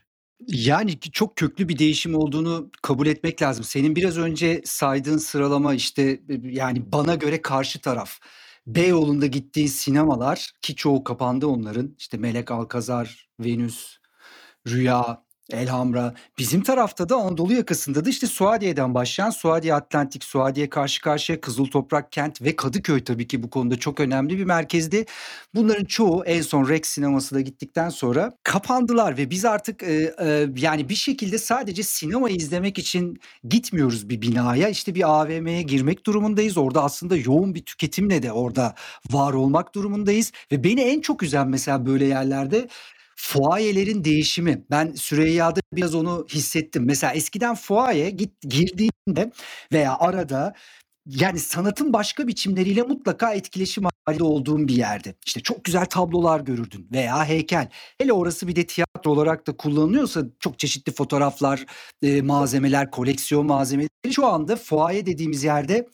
Yani 0.48 1.00
çok 1.00 1.36
köklü 1.36 1.70
bir 1.70 1.80
değişim 1.80 2.16
olduğunu 2.16 2.72
kabul 2.82 3.08
etmek 3.08 3.42
lazım. 3.42 3.64
Senin 3.64 3.96
biraz 3.96 4.18
önce 4.18 4.62
saydığın 4.66 5.18
sıralama 5.18 5.74
işte 5.74 6.22
yani 6.44 6.92
bana 6.92 7.16
göre 7.16 7.42
karşı 7.42 7.82
taraf. 7.82 8.20
Beyoğlu'nda 8.68 9.26
gittiğin 9.26 9.68
sinemalar 9.68 10.52
ki 10.62 10.76
çoğu 10.76 11.04
kapandı 11.04 11.48
onların. 11.48 11.96
İşte 11.98 12.18
Melek 12.18 12.52
Alkazar, 12.52 13.30
Venüs, 13.40 13.98
Rüya, 14.68 15.25
Elhamra. 15.52 16.14
Bizim 16.38 16.64
tarafta 16.64 17.10
da 17.10 17.16
Anadolu 17.16 17.54
yakasında 17.54 18.06
da 18.06 18.10
işte 18.10 18.28
Suadiye'den 18.28 18.94
başlayan 18.94 19.30
Suadiye 19.30 19.74
Atlantik, 19.74 20.24
Suadiye 20.24 20.70
karşı 20.70 21.02
karşıya 21.02 21.42
Kızıl 21.42 21.66
Toprak 21.66 22.12
Kent 22.12 22.42
ve 22.42 22.56
Kadıköy 22.56 23.04
tabii 23.04 23.28
ki 23.28 23.44
bu 23.44 23.50
konuda 23.50 23.80
çok 23.80 24.00
önemli 24.00 24.38
bir 24.38 24.44
merkezdi. 24.44 25.06
Bunların 25.56 25.86
çoğu 25.86 26.26
en 26.26 26.42
son 26.42 26.70
Rex 26.70 26.88
sineması 26.88 27.36
da 27.36 27.42
gittikten 27.42 27.90
sonra 27.90 28.38
kapandılar 28.44 29.18
ve 29.18 29.30
biz 29.30 29.46
artık 29.46 29.84
e, 29.84 30.16
e, 30.22 30.48
yani 30.58 30.90
bir 30.90 30.96
şekilde 30.96 31.38
sadece 31.38 31.84
sinemayı 31.84 32.36
izlemek 32.36 32.80
için 32.80 33.20
gitmiyoruz 33.50 34.10
bir 34.10 34.22
binaya. 34.22 34.70
İşte 34.70 34.96
bir 34.96 35.10
AVM'ye 35.10 35.62
girmek 35.62 36.06
durumundayız. 36.06 36.58
Orada 36.58 36.84
aslında 36.84 37.16
yoğun 37.16 37.56
bir 37.56 37.66
tüketimle 37.66 38.24
de 38.24 38.32
orada 38.32 38.76
var 39.12 39.34
olmak 39.34 39.76
durumundayız 39.76 40.32
ve 40.52 40.64
beni 40.64 40.82
en 40.82 41.02
çok 41.02 41.24
üzen 41.24 41.48
mesela 41.48 41.86
böyle 41.86 42.06
yerlerde 42.06 42.68
fuayelerin 43.26 44.04
değişimi. 44.04 44.66
Ben 44.72 44.92
Süreyya'da 44.92 45.60
biraz 45.74 45.96
onu 45.96 46.26
hissettim. 46.30 46.84
Mesela 46.86 47.14
eskiden 47.14 47.56
fuaye 47.56 48.10
git 48.10 48.42
girdiğinde 48.42 49.32
veya 49.74 49.98
arada 50.00 50.54
yani 51.06 51.40
sanatın 51.40 51.94
başka 51.94 52.28
biçimleriyle 52.28 52.82
mutlaka 52.82 53.34
etkileşim 53.34 53.84
halinde 54.06 54.24
olduğum 54.24 54.68
bir 54.68 54.76
yerde. 54.76 55.16
İşte 55.26 55.40
çok 55.40 55.64
güzel 55.64 55.86
tablolar 55.86 56.40
görürdün 56.40 56.88
veya 56.92 57.26
heykel. 57.26 57.70
Hele 57.98 58.14
orası 58.14 58.48
bir 58.48 58.56
de 58.56 58.68
tiyatro 58.68 59.12
olarak 59.12 59.48
da 59.48 59.58
kullanılıyorsa 59.58 60.24
çok 60.40 60.60
çeşitli 60.60 60.92
fotoğraflar, 60.92 61.66
e, 62.02 62.22
malzemeler, 62.22 62.92
koleksiyon 62.92 63.46
malzemeleri. 63.46 63.90
Şu 64.12 64.26
anda 64.26 64.56
fuaye 64.56 65.06
dediğimiz 65.06 65.44
yerde 65.44 65.88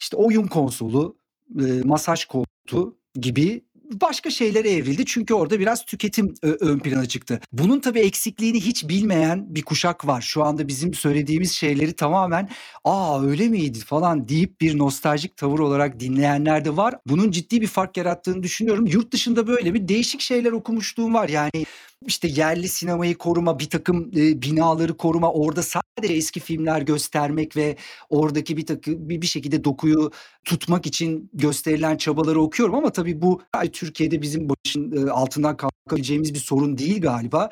işte 0.00 0.16
oyun 0.16 0.46
konsolu, 0.46 1.18
e, 1.60 1.64
masaj 1.84 2.24
koltuğu 2.24 2.98
gibi 3.14 3.65
başka 3.92 4.30
şeylere 4.30 4.70
evrildi. 4.70 5.04
Çünkü 5.06 5.34
orada 5.34 5.60
biraz 5.60 5.84
tüketim 5.84 6.34
ön 6.42 6.78
plana 6.78 7.06
çıktı. 7.06 7.40
Bunun 7.52 7.80
tabii 7.80 8.00
eksikliğini 8.00 8.60
hiç 8.60 8.88
bilmeyen 8.88 9.54
bir 9.54 9.62
kuşak 9.62 10.06
var. 10.06 10.20
Şu 10.20 10.44
anda 10.44 10.68
bizim 10.68 10.94
söylediğimiz 10.94 11.52
şeyleri 11.52 11.92
tamamen 11.92 12.48
aa 12.84 13.22
öyle 13.22 13.48
miydi 13.48 13.78
falan 13.78 14.28
deyip 14.28 14.60
bir 14.60 14.78
nostaljik 14.78 15.36
tavır 15.36 15.58
olarak 15.58 16.00
dinleyenler 16.00 16.64
de 16.64 16.76
var. 16.76 16.94
Bunun 17.06 17.30
ciddi 17.30 17.60
bir 17.60 17.66
fark 17.66 17.96
yarattığını 17.96 18.42
düşünüyorum. 18.42 18.86
Yurt 18.86 19.12
dışında 19.12 19.46
böyle 19.46 19.74
bir 19.74 19.88
değişik 19.88 20.20
şeyler 20.20 20.52
okumuşluğum 20.52 21.14
var. 21.14 21.28
Yani 21.28 21.66
işte 22.06 22.28
yerli 22.28 22.68
sinemayı 22.68 23.18
koruma, 23.18 23.58
bir 23.58 23.70
takım 23.70 24.10
e, 24.16 24.42
binaları 24.42 24.96
koruma, 24.96 25.32
orada 25.32 25.62
sadece 25.62 26.14
eski 26.14 26.40
filmler 26.40 26.82
göstermek 26.82 27.56
ve 27.56 27.76
oradaki 28.10 28.56
bir 28.56 28.66
takım 28.66 29.08
bir, 29.08 29.22
bir 29.22 29.26
şekilde 29.26 29.64
dokuyu 29.64 30.10
tutmak 30.44 30.86
için 30.86 31.30
gösterilen 31.32 31.96
çabaları 31.96 32.40
okuyorum 32.40 32.74
ama 32.74 32.90
tabii 32.92 33.22
bu 33.22 33.42
Türkiye'de 33.72 34.22
bizim 34.22 34.48
başın 34.48 35.06
e, 35.06 35.10
altından 35.10 35.56
kalkabileceğimiz 35.56 36.34
bir 36.34 36.38
sorun 36.38 36.78
değil 36.78 37.00
galiba. 37.00 37.50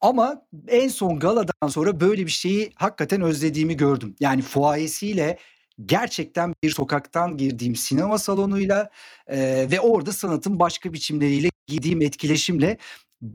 Ama 0.00 0.42
en 0.68 0.88
son 0.88 1.18
galadan 1.18 1.68
sonra 1.68 2.00
böyle 2.00 2.26
bir 2.26 2.30
şeyi 2.30 2.72
hakikaten 2.74 3.22
özlediğimi 3.22 3.76
gördüm. 3.76 4.16
Yani 4.20 4.42
fuayesiyle 4.42 5.38
gerçekten 5.86 6.54
bir 6.64 6.70
sokaktan 6.70 7.36
girdiğim 7.36 7.76
sinema 7.76 8.18
salonuyla 8.18 8.90
e, 9.26 9.66
ve 9.70 9.80
orada 9.80 10.12
sanatın 10.12 10.58
başka 10.58 10.92
biçimleriyle 10.92 11.50
girdiğim 11.66 12.02
etkileşimle 12.02 12.78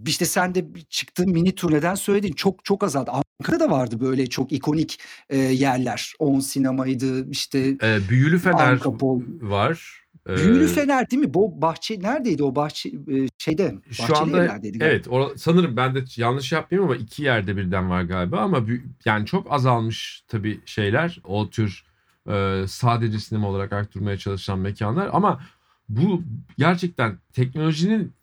işte 0.08 0.26
sen 0.26 0.56
de 0.56 0.66
çıktığın 0.90 1.30
mini 1.32 1.56
turneden 1.56 1.96
söyledin. 1.96 2.34
Çok 2.34 2.66
çok 2.66 2.84
azaldı. 2.84 3.12
Ankara'da 3.12 3.72
vardı 3.72 4.00
böyle 4.00 4.28
çok 4.28 4.52
ikonik 4.52 5.00
e, 5.30 5.38
yerler. 5.38 6.14
On 6.20 6.40
sinemaydı 6.40 7.30
işte. 7.30 7.60
E, 7.60 8.00
Büyülü 8.10 8.40
Fener 8.40 8.72
Ankapol. 8.72 9.22
var. 9.42 10.06
Büyülü 10.28 10.68
Fener 10.68 11.10
değil 11.10 11.22
mi? 11.22 11.34
Bu 11.34 11.62
bahçe 11.62 12.00
neredeydi 12.02 12.44
o 12.44 12.56
bahçe 12.56 12.90
e, 12.90 13.28
şeyde? 13.38 13.76
Şu 13.92 14.18
anda 14.18 14.60
evet 14.80 15.08
or, 15.08 15.36
sanırım 15.36 15.78
ben 15.78 15.96
de 15.96 16.04
yanlış 16.18 16.52
yapmayayım 16.52 16.92
ama 16.92 17.02
iki 17.02 17.24
yerde 17.24 17.58
birden 17.58 17.90
var 17.90 18.04
galiba 18.04 18.40
ama 18.40 18.66
yani 19.06 19.26
çok 19.26 19.52
azalmış 19.54 20.24
tabii 20.28 20.60
şeyler 20.66 21.22
o 21.24 21.50
tür 21.50 21.86
e, 22.30 22.66
sadece 22.68 23.20
sinema 23.20 23.50
olarak 23.50 23.74
arttırmaya 23.74 24.18
çalışan 24.18 24.60
mekanlar 24.60 25.10
ama 25.14 25.42
bu 25.90 26.24
gerçekten 26.58 27.18
teknolojinin 27.34 28.14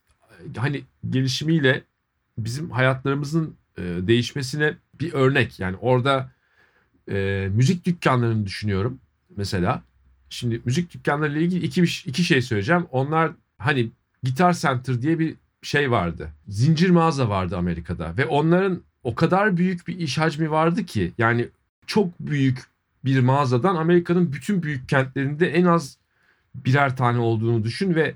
hani 0.57 0.83
gelişimiyle 1.11 1.83
bizim 2.39 2.71
hayatlarımızın 2.71 3.57
e, 3.79 3.83
değişmesine 3.83 4.75
bir 5.01 5.13
örnek. 5.13 5.61
Yani 5.61 5.77
orada 5.81 6.31
e, 7.11 7.49
müzik 7.55 7.85
dükkanlarını 7.85 8.47
düşünüyorum 8.47 8.99
mesela. 9.37 9.83
Şimdi 10.31 10.61
müzik 10.65 10.95
dükkanları 10.95 11.33
ile 11.33 11.43
ilgili 11.43 11.65
iki, 11.67 11.83
iki 11.83 12.25
şey 12.25 12.43
söyleyeceğim. 12.43 12.87
Onlar 12.91 13.33
hani 13.59 13.91
Guitar 14.23 14.53
Center 14.53 15.03
diye 15.03 15.19
bir 15.19 15.35
şey 15.63 15.91
vardı. 15.91 16.31
Zincir 16.49 16.91
mağaza 16.91 17.29
vardı 17.29 17.57
Amerika'da 17.57 18.17
ve 18.17 18.27
onların 18.27 18.83
o 19.03 19.15
kadar 19.15 19.57
büyük 19.57 19.89
bir 19.89 19.99
iş 19.99 20.19
hacmi 20.19 20.51
vardı 20.51 20.87
ki 20.87 21.13
yani 21.19 21.49
çok 21.87 22.21
büyük 22.21 22.63
bir 23.05 23.21
mağazadan 23.21 23.77
Amerika'nın 23.77 24.33
bütün 24.33 24.63
büyük 24.63 24.89
kentlerinde 24.89 25.51
en 25.51 25.65
az 25.65 25.99
birer 26.55 26.97
tane 26.97 27.19
olduğunu 27.19 27.65
düşün 27.65 27.95
ve 27.95 28.15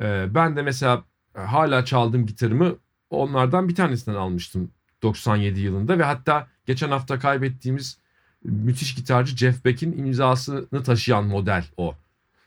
Ee, 0.00 0.26
ben 0.34 0.56
de 0.56 0.62
mesela 0.62 1.04
hala 1.34 1.84
çaldığım 1.84 2.26
gitarımı 2.26 2.76
onlardan 3.10 3.68
bir 3.68 3.74
tanesinden 3.74 4.16
almıştım 4.16 4.70
97 5.02 5.60
yılında 5.60 5.98
ve 5.98 6.02
hatta 6.02 6.48
geçen 6.66 6.90
hafta 6.90 7.18
kaybettiğimiz 7.18 7.98
müthiş 8.44 8.94
gitarcı 8.94 9.36
Jeff 9.36 9.64
Beck'in 9.64 9.98
imzasını 9.98 10.82
taşıyan 10.82 11.24
model 11.24 11.64
o. 11.76 11.94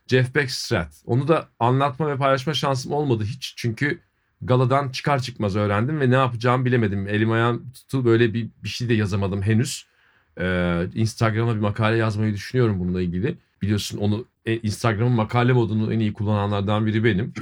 Jeff 0.07 0.35
Beck 0.35 0.51
Strat. 0.51 1.03
Onu 1.05 1.27
da 1.27 1.47
anlatma 1.59 2.09
ve 2.09 2.17
paylaşma 2.17 2.53
şansım 2.53 2.91
olmadı 2.91 3.23
hiç. 3.23 3.53
Çünkü 3.57 3.99
galadan 4.41 4.89
çıkar 4.89 5.19
çıkmaz 5.19 5.55
öğrendim 5.55 5.99
ve 5.99 6.09
ne 6.09 6.15
yapacağımı 6.15 6.65
bilemedim. 6.65 7.07
Elim 7.07 7.31
ayağım 7.31 7.71
tutu 7.73 8.05
böyle 8.05 8.33
bir, 8.33 8.47
bir 8.63 8.69
şey 8.69 8.89
de 8.89 8.93
yazamadım 8.93 9.41
henüz. 9.41 9.85
Ee, 10.39 10.87
Instagram'a 10.95 11.55
bir 11.55 11.59
makale 11.59 11.97
yazmayı 11.97 12.33
düşünüyorum 12.33 12.79
bununla 12.79 13.01
ilgili. 13.01 13.37
Biliyorsun 13.61 13.97
onu 13.97 14.25
e, 14.45 14.57
Instagram'ın 14.57 15.13
makale 15.13 15.53
modunu 15.53 15.93
en 15.93 15.99
iyi 15.99 16.13
kullananlardan 16.13 16.85
biri 16.85 17.03
benim. 17.03 17.33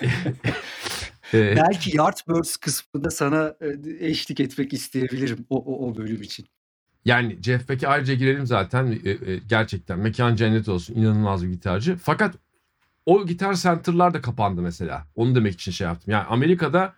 ee, 1.34 1.56
Belki 1.56 1.96
Yardbirds 1.96 2.56
kısmında 2.56 3.10
sana 3.10 3.54
e, 3.60 4.06
eşlik 4.06 4.40
etmek 4.40 4.72
isteyebilirim 4.72 5.46
o, 5.50 5.56
o, 5.56 5.88
o 5.88 5.96
bölüm 5.96 6.22
için. 6.22 6.46
Yani 7.04 7.38
Jeff 7.42 7.68
Beck'e 7.68 7.88
ayrıca 7.88 8.14
girelim 8.14 8.46
zaten. 8.46 9.00
E, 9.04 9.10
e, 9.10 9.38
gerçekten 9.38 9.98
mekan 9.98 10.36
cennet 10.36 10.68
olsun. 10.68 10.94
inanılmaz 10.94 11.44
bir 11.44 11.50
gitarcı. 11.50 11.96
Fakat 11.96 12.34
o 13.06 13.26
gitar 13.26 13.54
center'lar 13.54 14.14
da 14.14 14.20
kapandı 14.20 14.62
mesela. 14.62 15.06
Onu 15.14 15.34
demek 15.34 15.54
için 15.54 15.72
şey 15.72 15.86
yaptım. 15.86 16.12
Yani 16.12 16.24
Amerika'da 16.24 16.94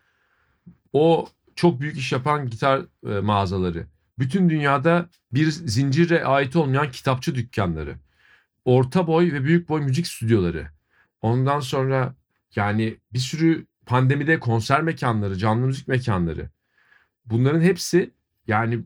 o 0.93 1.29
çok 1.57 1.81
büyük 1.81 1.99
iş 1.99 2.13
yapan 2.13 2.51
gitar 2.51 2.83
e, 3.07 3.21
mağazaları. 3.21 3.87
Bütün 4.19 4.51
dünyada 4.51 5.09
bir 5.33 5.51
zincire 5.51 6.25
ait 6.25 6.57
olmayan 6.57 6.91
kitapçı 6.91 7.35
dükkanları. 7.35 7.95
Orta 8.65 9.07
boy 9.07 9.33
ve 9.33 9.45
büyük 9.45 9.69
boy 9.69 9.81
müzik 9.81 10.07
stüdyoları. 10.07 10.67
Ondan 11.23 11.61
sonra 11.61 12.15
yani 12.57 12.97
bir 13.13 13.19
sürü 13.19 13.67
pandemide 13.91 14.41
konser 14.41 14.83
mekanları, 14.83 15.39
canlı 15.39 15.67
müzik 15.67 15.89
mekanları. 15.89 16.51
Bunların 17.27 17.61
hepsi 17.61 18.11
yani 18.47 18.81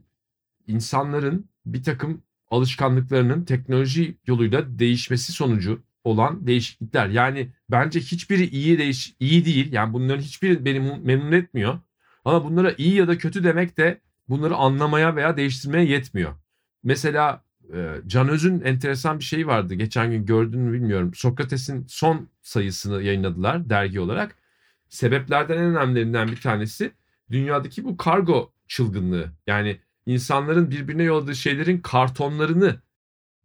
insanların 0.67 1.49
bir 1.65 1.83
takım 1.83 2.21
alışkanlıklarının 2.51 3.45
teknoloji 3.45 4.17
yoluyla 4.27 4.79
değişmesi 4.79 5.33
sonucu 5.33 5.83
olan 6.03 6.47
değişiklikler. 6.47 7.09
Yani 7.09 7.49
bence 7.71 7.99
hiçbiri 7.99 8.45
iyi 8.45 8.77
değiş 8.77 9.15
iyi 9.19 9.45
değil. 9.45 9.73
Yani 9.73 9.93
bunların 9.93 10.21
hiçbiri 10.21 10.65
beni 10.65 10.79
memnun 10.79 11.31
etmiyor. 11.31 11.79
Ama 12.25 12.43
bunlara 12.43 12.73
iyi 12.77 12.95
ya 12.95 13.07
da 13.07 13.17
kötü 13.17 13.43
demek 13.43 13.77
de 13.77 14.01
bunları 14.29 14.55
anlamaya 14.55 15.15
veya 15.15 15.37
değiştirmeye 15.37 15.85
yetmiyor. 15.85 16.33
Mesela 16.83 17.43
e, 17.73 17.95
Can 18.07 18.29
Öz'ün 18.29 18.61
enteresan 18.61 19.19
bir 19.19 19.23
şeyi 19.23 19.47
vardı. 19.47 19.73
Geçen 19.73 20.11
gün 20.11 20.25
gördün 20.25 20.59
mü 20.59 20.73
bilmiyorum. 20.73 21.11
Sokrates'in 21.15 21.85
son 21.87 22.29
sayısını 22.41 23.03
yayınladılar 23.03 23.69
dergi 23.69 23.99
olarak. 23.99 24.44
Sebeplerden 24.89 25.57
en 25.57 25.63
önemlilerinden 25.63 26.27
bir 26.27 26.41
tanesi 26.41 26.91
dünyadaki 27.31 27.83
bu 27.83 27.97
kargo 27.97 28.53
çılgınlığı. 28.67 29.31
Yani 29.47 29.79
insanların 30.05 30.71
birbirine 30.71 31.03
yolladığı 31.03 31.35
şeylerin 31.35 31.79
kartonlarını 31.79 32.81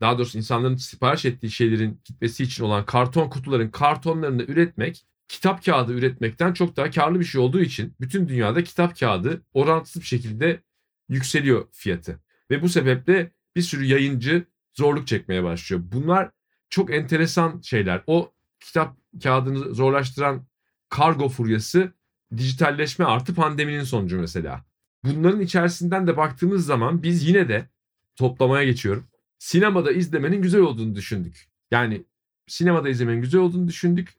daha 0.01 0.19
doğrusu 0.19 0.39
insanların 0.39 0.77
sipariş 0.77 1.25
ettiği 1.25 1.51
şeylerin 1.51 2.01
gitmesi 2.05 2.43
için 2.43 2.65
olan 2.65 2.87
karton 2.87 3.29
kutuların 3.29 3.69
kartonlarını 3.69 4.43
üretmek 4.43 5.07
kitap 5.29 5.65
kağıdı 5.65 5.93
üretmekten 5.93 6.53
çok 6.53 6.77
daha 6.77 6.91
karlı 6.91 7.21
bir 7.21 7.25
şey 7.25 7.41
olduğu 7.41 7.61
için 7.61 7.95
bütün 8.01 8.29
dünyada 8.29 8.65
kitap 8.65 9.01
kağıdı 9.01 9.43
orantısız 9.53 10.03
bir 10.03 10.07
şekilde 10.07 10.63
yükseliyor 11.09 11.67
fiyatı. 11.73 12.21
Ve 12.51 12.63
bu 12.63 12.69
sebeple 12.69 13.33
bir 13.57 13.63
sürü 13.63 13.85
yayıncı 13.85 14.45
zorluk 14.75 15.07
çekmeye 15.07 15.45
başlıyor. 15.45 15.83
Bunlar 15.85 16.31
çok 16.71 16.95
enteresan 16.95 17.61
şeyler. 17.61 18.03
O 18.07 18.33
kitap 18.61 18.97
kağıdını 19.23 19.75
zorlaştıran 19.75 20.47
kargo 20.91 21.29
furyası 21.29 21.93
dijitalleşme 22.37 23.05
artı 23.05 23.35
pandeminin 23.35 23.85
sonucu 23.85 24.21
mesela. 24.21 24.65
Bunların 25.05 25.41
içerisinden 25.41 26.07
de 26.07 26.17
baktığımız 26.17 26.67
zaman 26.67 27.03
biz 27.03 27.29
yine 27.29 27.49
de 27.49 27.69
toplamaya 28.17 28.65
geçiyorum. 28.65 29.07
Sinemada 29.39 29.93
izlemenin 29.93 30.43
güzel 30.43 30.61
olduğunu 30.61 30.95
düşündük. 30.95 31.49
Yani 31.71 32.05
sinemada 32.47 32.89
izlemenin 32.89 33.23
güzel 33.23 33.41
olduğunu 33.41 33.69
düşündük. 33.69 34.15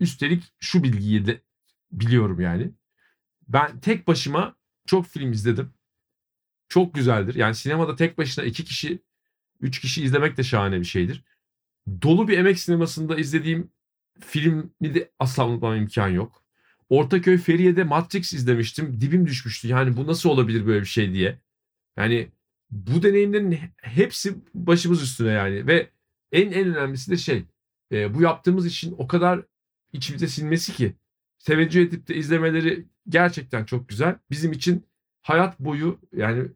Üstelik 0.00 0.52
şu 0.60 0.82
bilgiyi 0.82 1.26
de 1.26 1.40
biliyorum 1.92 2.40
yani. 2.40 2.70
Ben 3.48 3.80
tek 3.80 4.06
başıma 4.06 4.56
çok 4.86 5.06
film 5.06 5.32
izledim. 5.32 5.70
Çok 6.68 6.94
güzeldir. 6.94 7.34
Yani 7.34 7.54
sinemada 7.54 7.96
tek 7.96 8.18
başına 8.18 8.44
iki 8.44 8.64
kişi, 8.64 9.02
üç 9.60 9.80
kişi 9.80 10.04
izlemek 10.04 10.36
de 10.36 10.42
şahane 10.42 10.80
bir 10.80 10.84
şeydir. 10.84 11.24
Dolu 12.02 12.28
bir 12.28 12.38
emek 12.38 12.58
sinemasında 12.58 13.16
izlediğim 13.16 13.70
filmi 14.20 14.94
de 14.94 15.10
asla 15.18 15.48
unutmam 15.48 15.76
imkan 15.76 16.08
yok. 16.08 16.42
Ortaköy 16.88 17.38
Feriye'de 17.38 17.84
Matrix 17.84 18.32
izlemiştim. 18.32 19.00
Dibim 19.00 19.26
düşmüştü. 19.26 19.68
Yani 19.68 19.96
bu 19.96 20.06
nasıl 20.06 20.30
olabilir 20.30 20.66
böyle 20.66 20.80
bir 20.80 20.86
şey 20.86 21.14
diye. 21.14 21.38
Yani 21.96 22.28
bu 22.70 23.02
deneyimlerin 23.02 23.58
hepsi 23.76 24.34
başımız 24.54 25.02
üstüne 25.02 25.30
yani. 25.30 25.66
Ve 25.66 25.90
en 26.32 26.52
en 26.52 26.74
önemlisi 26.74 27.10
de 27.10 27.16
şey. 27.16 27.44
E, 27.92 28.14
bu 28.14 28.22
yaptığımız 28.22 28.66
için 28.66 28.94
o 28.98 29.06
kadar 29.06 29.40
içimize 29.92 30.28
sinmesi 30.28 30.72
ki. 30.72 30.94
Teveccüh 31.38 31.82
edip 31.82 32.08
de 32.08 32.14
izlemeleri 32.14 32.84
gerçekten 33.08 33.64
çok 33.64 33.88
güzel. 33.88 34.16
Bizim 34.30 34.52
için 34.52 34.86
hayat 35.22 35.60
boyu 35.60 35.98
yani 36.16 36.48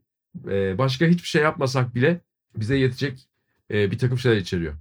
e, 0.48 0.78
başka 0.78 1.06
hiçbir 1.06 1.28
şey 1.28 1.42
yapmasak 1.42 1.94
bile 1.94 2.20
bize 2.56 2.76
yetecek 2.76 3.28
e, 3.70 3.90
bir 3.90 3.98
takım 3.98 4.18
şeyler 4.18 4.36
içeriyor. 4.36 4.74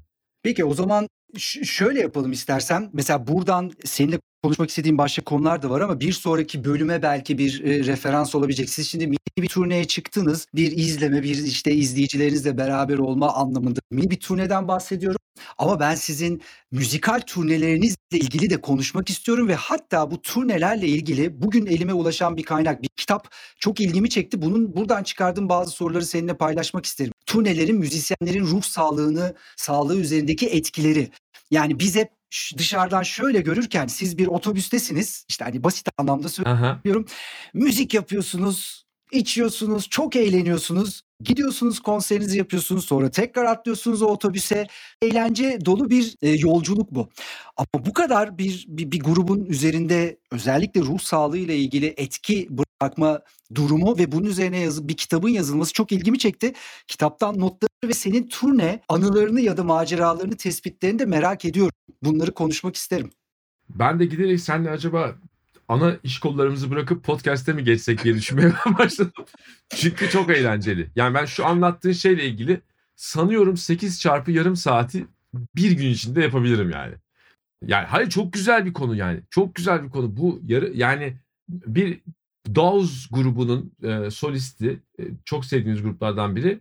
Peki 0.44 0.66
o 0.66 0.74
zaman 0.74 1.08
şöyle 1.40 2.00
yapalım 2.02 2.32
istersen. 2.32 2.90
Mesela 2.94 3.28
buradan 3.28 3.72
seninle 3.86 4.20
konuşmak 4.44 4.70
istediğim 4.70 4.98
başka 4.98 5.24
konular 5.24 5.62
da 5.62 5.70
var 5.70 5.82
ama 5.82 6.00
bir 6.00 6.12
sonraki 6.12 6.64
bölüme 6.64 7.02
belki 7.02 7.38
bir 7.38 7.64
e, 7.64 7.86
referans 7.86 8.36
olabilecek. 8.36 8.70
Siz 8.70 8.88
şimdi 8.88 9.08
mini 9.08 9.18
bir 9.38 9.48
turneye 9.48 9.86
çıktınız. 9.86 10.48
Bir 10.56 10.72
izleme, 10.78 11.24
bir 11.24 11.44
işte 11.44 11.74
izleyicilerinizle 11.74 12.58
beraber 12.58 12.98
olma 12.98 13.34
anlamında 13.34 13.80
mini 13.92 14.12
bir 14.12 14.20
turneden 14.20 14.68
bahsediyorum. 14.68 15.18
Ama 15.58 15.80
ben 15.80 15.96
sizin 15.96 16.42
müzikal 16.72 17.20
turnelerinizle 17.20 17.98
ilgili 18.12 18.50
de 18.50 18.62
konuşmak 18.62 19.10
istiyorum 19.10 19.48
ve 19.48 19.56
hatta 19.56 20.12
bu 20.12 20.22
turnelerle 20.22 20.88
ilgili 20.88 21.42
bugün 21.42 21.66
elime 21.66 21.94
ulaşan 21.94 22.38
bir 22.38 22.44
kaynak, 22.44 22.82
bir 22.84 22.90
kitap 22.96 23.28
çok 23.60 23.80
ilgimi 23.80 24.10
çekti. 24.10 24.42
Bunun 24.42 24.76
buradan 24.76 25.04
çıkardığım 25.04 25.50
bazı 25.50 25.72
soruları 25.72 26.06
seninle 26.06 26.38
paylaşmak 26.38 26.86
isterim. 26.86 27.14
Turnelerin 27.26 27.78
müzisyenlerin 27.78 28.46
ruh 28.46 28.64
sağlığını, 28.64 29.36
sağlığı 29.58 30.00
üzerindeki 30.00 30.48
etkileri. 30.48 31.10
Yani 31.52 31.80
biz 31.80 31.96
hep 31.96 32.10
dışarıdan 32.58 33.04
şöyle 33.04 33.42
görürken 33.42 33.88
siz 33.88 34.18
bir 34.18 34.28
otobüstesiniz. 34.28 35.26
İşte 35.30 35.46
hani 35.46 35.64
basit 35.64 35.90
anlamda 35.98 36.30
söylüyorum. 36.30 37.06
Aha. 37.08 37.16
Müzik 37.54 37.94
yapıyorsunuz, 37.94 38.86
içiyorsunuz, 39.12 39.90
çok 39.90 40.16
eğleniyorsunuz. 40.16 41.02
Gidiyorsunuz 41.24 41.80
konserinizi 41.80 42.38
yapıyorsunuz 42.38 42.86
sonra 42.86 43.12
tekrar 43.12 43.46
atlıyorsunuz 43.46 44.02
o 44.02 44.06
otobüse. 44.06 44.68
Eğlence 45.02 45.60
dolu 45.66 45.90
bir 45.90 46.16
e, 46.22 46.30
yolculuk 46.30 46.92
bu. 46.92 47.10
Ama 47.58 47.86
bu 47.86 47.94
kadar 47.94 48.38
bir, 48.38 48.66
bir 48.68 48.92
bir 48.92 49.00
grubun 49.00 49.46
üzerinde 49.46 50.18
özellikle 50.32 50.82
ruh 50.82 51.00
sağlığı 51.00 51.38
ile 51.38 51.58
ilgili 51.58 51.94
etki 51.98 52.48
bırakma 52.50 53.22
durumu 53.56 53.98
ve 53.98 54.12
bunun 54.12 54.26
üzerine 54.26 54.60
yazı, 54.60 54.88
bir 54.88 54.98
kitabın 54.98 55.30
yazılması 55.30 55.74
çok 55.74 55.92
ilgimi 55.92 56.20
çekti. 56.20 56.54
Kitaptan 56.88 57.40
notları 57.40 57.70
ve 57.86 57.94
senin 57.94 58.28
turne 58.28 58.82
anılarını 58.90 59.42
ya 59.42 59.58
da 59.58 59.64
maceralarını 59.64 60.38
tespitlerini 60.38 61.00
de 61.00 61.06
merak 61.06 61.46
ediyorum. 61.46 61.74
Bunları 62.04 62.34
konuşmak 62.34 62.76
isterim. 62.76 63.12
Ben 63.70 64.00
de 64.00 64.06
giderek 64.06 64.42
seninle 64.42 64.70
acaba 64.70 65.16
ana 65.68 65.98
iş 66.04 66.20
kollarımızı 66.20 66.72
bırakıp 66.72 67.04
podcast'te 67.04 67.54
mi 67.54 67.64
geçsek 67.64 68.04
diye 68.04 68.16
düşünmeye 68.16 68.54
başladım. 68.80 69.26
Çünkü 69.76 70.10
çok 70.10 70.30
eğlenceli. 70.30 70.90
Yani 70.96 71.14
ben 71.14 71.26
şu 71.26 71.46
anlattığın 71.46 71.92
şeyle 71.92 72.26
ilgili 72.26 72.62
sanıyorum 72.96 73.58
8 73.58 74.00
çarpı 74.00 74.32
yarım 74.32 74.56
saati 74.56 75.08
bir 75.56 75.72
gün 75.72 75.90
içinde 75.90 76.22
yapabilirim 76.22 76.70
yani. 76.70 76.94
Yani 77.62 77.86
hayır 77.86 78.10
çok 78.10 78.34
güzel 78.34 78.66
bir 78.66 78.74
konu 78.74 78.96
yani. 78.96 79.20
Çok 79.30 79.56
güzel 79.56 79.84
bir 79.84 79.90
konu. 79.90 80.18
Bu 80.18 80.42
yarı 80.44 80.72
yani 80.74 81.18
bir 81.50 82.02
Dawes 82.56 83.08
grubunun 83.12 83.74
e, 83.84 84.12
solisti 84.12 84.80
e, 85.00 85.04
çok 85.26 85.46
sevdiğimiz 85.46 85.84
gruplardan 85.84 86.36
biri 86.36 86.60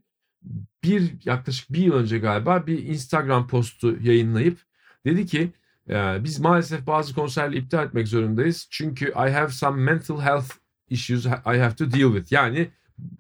bir 0.84 1.12
yaklaşık 1.24 1.72
bir 1.72 1.82
yıl 1.82 1.94
önce 1.94 2.18
galiba 2.18 2.66
bir 2.66 2.82
Instagram 2.82 3.48
postu 3.48 3.96
yayınlayıp 4.02 4.58
dedi 5.04 5.26
ki 5.26 5.52
ee, 5.90 6.24
biz 6.24 6.40
maalesef 6.40 6.86
bazı 6.86 7.14
konserleri 7.14 7.58
iptal 7.58 7.86
etmek 7.86 8.08
zorundayız. 8.08 8.66
Çünkü 8.70 9.08
I 9.08 9.30
have 9.30 9.48
some 9.48 9.82
mental 9.82 10.20
health 10.20 10.50
issues 10.90 11.26
I 11.26 11.58
have 11.58 11.74
to 11.74 11.92
deal 11.92 12.14
with. 12.14 12.32
Yani 12.32 12.70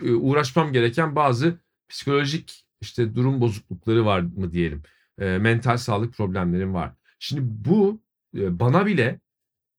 e, 0.02 0.12
uğraşmam 0.12 0.72
gereken 0.72 1.16
bazı 1.16 1.58
psikolojik 1.88 2.66
işte 2.80 3.14
durum 3.14 3.40
bozuklukları 3.40 4.06
var 4.06 4.20
mı 4.20 4.52
diyelim. 4.52 4.82
E, 5.18 5.38
mental 5.38 5.76
sağlık 5.76 6.14
problemlerim 6.14 6.74
var. 6.74 6.92
Şimdi 7.18 7.40
bu 7.44 8.00
e, 8.36 8.60
bana 8.60 8.86
bile 8.86 9.20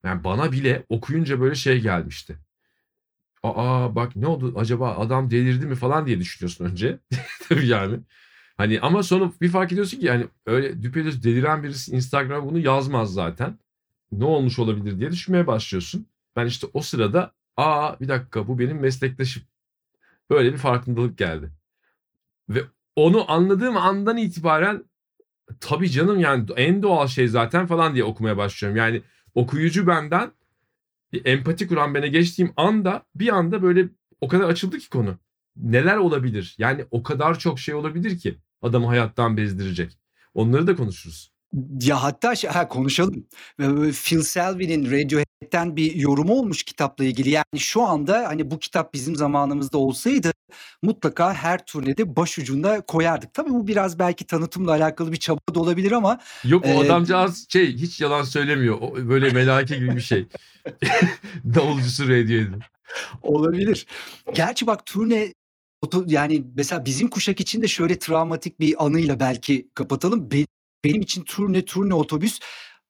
yani 0.03 0.23
bana 0.23 0.51
bile 0.51 0.83
okuyunca 0.89 1.41
böyle 1.41 1.55
şey 1.55 1.81
gelmişti. 1.81 2.37
Aa 3.55 3.95
bak 3.95 4.15
ne 4.15 4.27
oldu 4.27 4.53
acaba 4.57 4.95
adam 4.97 5.31
delirdi 5.31 5.65
mi 5.65 5.75
falan 5.75 6.07
diye 6.07 6.19
düşünüyorsun 6.19 6.65
önce. 6.65 6.99
Tabii 7.49 7.67
yani. 7.67 7.99
Hani 8.57 8.79
ama 8.81 9.03
sonra 9.03 9.31
bir 9.41 9.49
fark 9.49 9.71
ediyorsun 9.71 9.99
ki 9.99 10.05
yani 10.05 10.27
öyle 10.45 10.83
düpedüz 10.83 11.23
deliren 11.23 11.63
birisi 11.63 11.91
Instagram 11.91 12.45
bunu 12.49 12.59
yazmaz 12.59 13.13
zaten. 13.13 13.59
ne 14.11 14.25
olmuş 14.25 14.59
olabilir 14.59 14.99
diye 14.99 15.11
düşünmeye 15.11 15.47
başlıyorsun. 15.47 16.07
Ben 16.35 16.45
işte 16.45 16.67
o 16.73 16.81
sırada 16.81 17.31
aa 17.57 17.99
bir 17.99 18.07
dakika 18.07 18.47
bu 18.47 18.59
benim 18.59 18.79
meslektaşım. 18.79 19.43
Böyle 20.29 20.53
bir 20.53 20.57
farkındalık 20.57 21.17
geldi. 21.17 21.51
Ve 22.49 22.61
onu 22.95 23.31
anladığım 23.31 23.77
andan 23.77 24.17
itibaren 24.17 24.83
tabii 25.59 25.89
canım 25.91 26.19
yani 26.19 26.45
en 26.55 26.83
doğal 26.83 27.07
şey 27.07 27.27
zaten 27.27 27.67
falan 27.67 27.93
diye 27.93 28.03
okumaya 28.03 28.37
başlıyorum. 28.37 28.77
Yani 28.77 29.01
okuyucu 29.35 29.87
benden 29.87 30.31
empati 31.25 31.67
kuran 31.67 31.93
bana 31.93 32.07
geçtiğim 32.07 32.53
anda 32.57 33.05
bir 33.15 33.29
anda 33.35 33.63
böyle 33.63 33.89
o 34.21 34.27
kadar 34.27 34.49
açıldı 34.49 34.77
ki 34.77 34.89
konu. 34.89 35.19
Neler 35.55 35.97
olabilir? 35.97 36.55
Yani 36.57 36.85
o 36.91 37.03
kadar 37.03 37.39
çok 37.39 37.59
şey 37.59 37.75
olabilir 37.75 38.19
ki 38.19 38.37
adamı 38.61 38.87
hayattan 38.87 39.37
bezdirecek. 39.37 39.99
Onları 40.33 40.67
da 40.67 40.75
konuşuruz. 40.75 41.34
Ya 41.81 42.03
hatta 42.03 42.35
şey, 42.35 42.49
ha, 42.49 42.67
konuşalım. 42.67 43.27
Phil 43.91 44.21
Selby'nin 44.21 44.85
Radiohead'den 44.85 45.75
bir 45.75 45.95
yorumu 45.95 46.33
olmuş 46.33 46.63
kitapla 46.63 47.03
ilgili. 47.03 47.29
Yani 47.29 47.59
şu 47.59 47.83
anda 47.83 48.27
hani 48.27 48.51
bu 48.51 48.59
kitap 48.59 48.93
bizim 48.93 49.15
zamanımızda 49.15 49.77
olsaydı 49.77 50.31
mutlaka 50.81 51.33
her 51.33 51.65
turnede 51.65 52.15
başucunda 52.15 52.81
koyardık. 52.81 53.33
Tabii 53.33 53.49
bu 53.49 53.67
biraz 53.67 53.99
belki 53.99 54.25
tanıtımla 54.25 54.71
alakalı 54.71 55.11
bir 55.11 55.17
çaba 55.17 55.39
da 55.55 55.59
olabilir 55.59 55.91
ama. 55.91 56.19
Yok 56.43 56.65
o 56.65 56.67
e, 56.67 56.85
adamcağız 56.85 57.45
şey 57.49 57.75
hiç 57.75 58.01
yalan 58.01 58.23
söylemiyor. 58.23 58.77
O, 58.81 59.09
böyle 59.09 59.29
melake 59.29 59.75
gibi 59.75 59.95
bir 59.95 60.01
şey. 60.01 60.27
Davulcusu 61.55 62.03
Radiohead'in. 62.03 62.61
Olabilir. 63.21 63.85
Gerçi 64.33 64.67
bak 64.67 64.85
turne 64.85 65.33
yani 66.05 66.43
mesela 66.55 66.85
bizim 66.85 67.07
kuşak 67.07 67.39
için 67.39 67.61
de 67.61 67.67
şöyle 67.67 67.99
travmatik 67.99 68.59
bir 68.59 68.85
anıyla 68.85 69.19
belki 69.19 69.69
kapatalım. 69.73 70.31
Benim 70.85 71.01
için 71.01 71.23
turne 71.23 71.65
turne 71.65 71.93
otobüs 71.93 72.39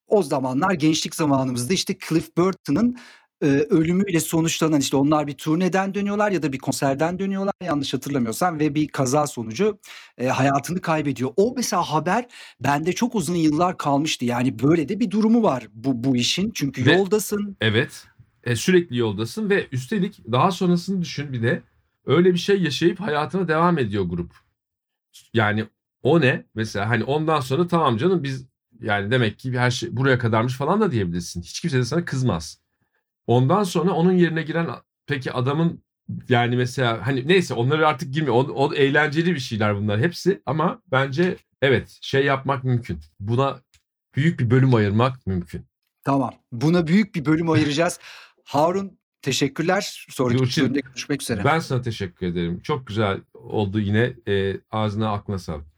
o 0.08 0.24
zamanlar 0.24 0.72
gençlik 0.72 1.16
zamanımızda 1.16 1.74
işte 1.74 1.98
Cliff 2.10 2.38
Burton'ın 2.38 2.98
e, 3.42 3.46
ölümüyle 3.48 4.20
sonuçlanan 4.20 4.80
işte 4.80 4.98
onlar 4.98 5.28
bir 5.28 5.34
turneden 5.34 5.94
dönüyorlar 5.94 6.32
ya 6.32 6.44
da 6.44 6.54
bir 6.54 6.58
konserden 6.58 7.20
dönüyorlar 7.20 7.54
yanlış 7.64 7.94
hatırlamıyorsam 7.94 8.60
ve 8.60 8.76
bir 8.76 8.88
kaza 8.88 9.28
sonucu 9.28 9.80
e, 10.18 10.28
hayatını 10.28 10.82
kaybediyor. 10.82 11.32
O 11.38 11.54
mesela 11.56 11.82
haber 11.84 12.26
bende 12.60 12.94
çok 12.94 13.16
uzun 13.16 13.36
yıllar 13.36 13.78
kalmıştı. 13.78 14.26
Yani 14.26 14.60
böyle 14.60 14.90
de 14.90 15.00
bir 15.00 15.12
durumu 15.12 15.44
var 15.44 15.68
bu 15.74 16.04
bu 16.04 16.16
işin. 16.16 16.52
Çünkü 16.52 16.86
ve, 16.86 16.94
yoldasın. 16.94 17.58
Evet. 17.62 18.08
E, 18.44 18.56
sürekli 18.56 18.98
yoldasın 18.98 19.50
ve 19.50 19.68
üstelik 19.72 20.32
daha 20.32 20.52
sonrasını 20.52 21.02
düşün 21.02 21.34
bir 21.34 21.44
de 21.44 21.62
öyle 22.06 22.34
bir 22.34 22.40
şey 22.40 22.62
yaşayıp 22.62 23.00
hayatına 23.00 23.48
devam 23.48 23.78
ediyor 23.78 24.04
grup. 24.04 24.32
Yani 25.34 25.66
o 26.06 26.22
ne? 26.22 26.46
Mesela 26.56 26.90
hani 26.90 27.04
ondan 27.04 27.40
sonra 27.40 27.68
tamam 27.68 27.98
canım 27.98 28.24
biz 28.24 28.48
yani 28.82 29.12
demek 29.12 29.40
ki 29.40 29.60
her 29.60 29.72
şey 29.72 29.98
buraya 29.98 30.20
kadarmış 30.20 30.54
falan 30.54 30.82
da 30.82 30.92
diyebilirsin. 30.92 31.42
Hiç 31.42 31.60
kimse 31.60 31.78
de 31.78 31.86
sana 31.86 32.06
kızmaz. 32.06 32.62
Ondan 33.28 33.64
sonra 33.64 33.92
onun 33.92 34.12
yerine 34.12 34.42
giren 34.42 34.68
peki 35.08 35.32
adamın 35.32 35.84
yani 36.30 36.56
mesela 36.56 37.08
hani 37.08 37.28
neyse 37.28 37.54
onları 37.54 37.88
artık 37.88 38.14
girmiyor. 38.14 38.36
O, 38.36 38.40
o 38.40 38.74
eğlenceli 38.74 39.36
bir 39.36 39.40
şeyler 39.40 39.76
bunlar 39.76 40.00
hepsi 40.00 40.42
ama 40.46 40.82
bence 40.92 41.38
evet 41.62 41.98
şey 42.02 42.26
yapmak 42.26 42.64
mümkün. 42.64 43.00
Buna 43.20 43.60
büyük 44.16 44.40
bir 44.40 44.50
bölüm 44.50 44.76
ayırmak 44.76 45.28
mümkün. 45.28 45.66
Tamam. 46.04 46.34
Buna 46.52 46.88
büyük 46.88 47.16
bir 47.16 47.26
bölüm 47.26 47.50
ayıracağız. 47.50 48.00
Harun 48.44 49.00
teşekkürler. 49.22 50.06
Sonraki 50.10 50.62
bölümde 50.62 50.80
görüşmek 50.80 51.22
üzere. 51.22 51.44
Ben 51.44 51.60
sana 51.60 51.82
teşekkür 51.82 52.28
ederim. 52.28 52.60
Çok 52.60 52.88
güzel 52.88 53.22
oldu 53.34 53.80
yine. 53.80 54.14
E, 54.28 54.58
ağzına 54.72 55.12
aklına 55.12 55.40
sağlık. 55.40 55.75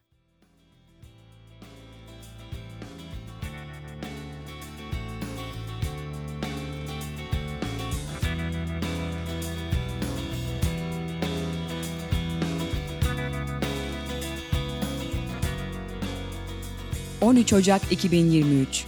13 17.37 17.53
Ocak 17.53 17.91
2023 17.91 18.85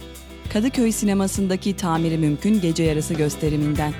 Kadıköy 0.52 0.92
sinemasındaki 0.92 1.76
tamiri 1.76 2.18
mümkün 2.18 2.60
gece 2.60 2.82
yarısı 2.82 3.14
gösteriminden. 3.14 3.94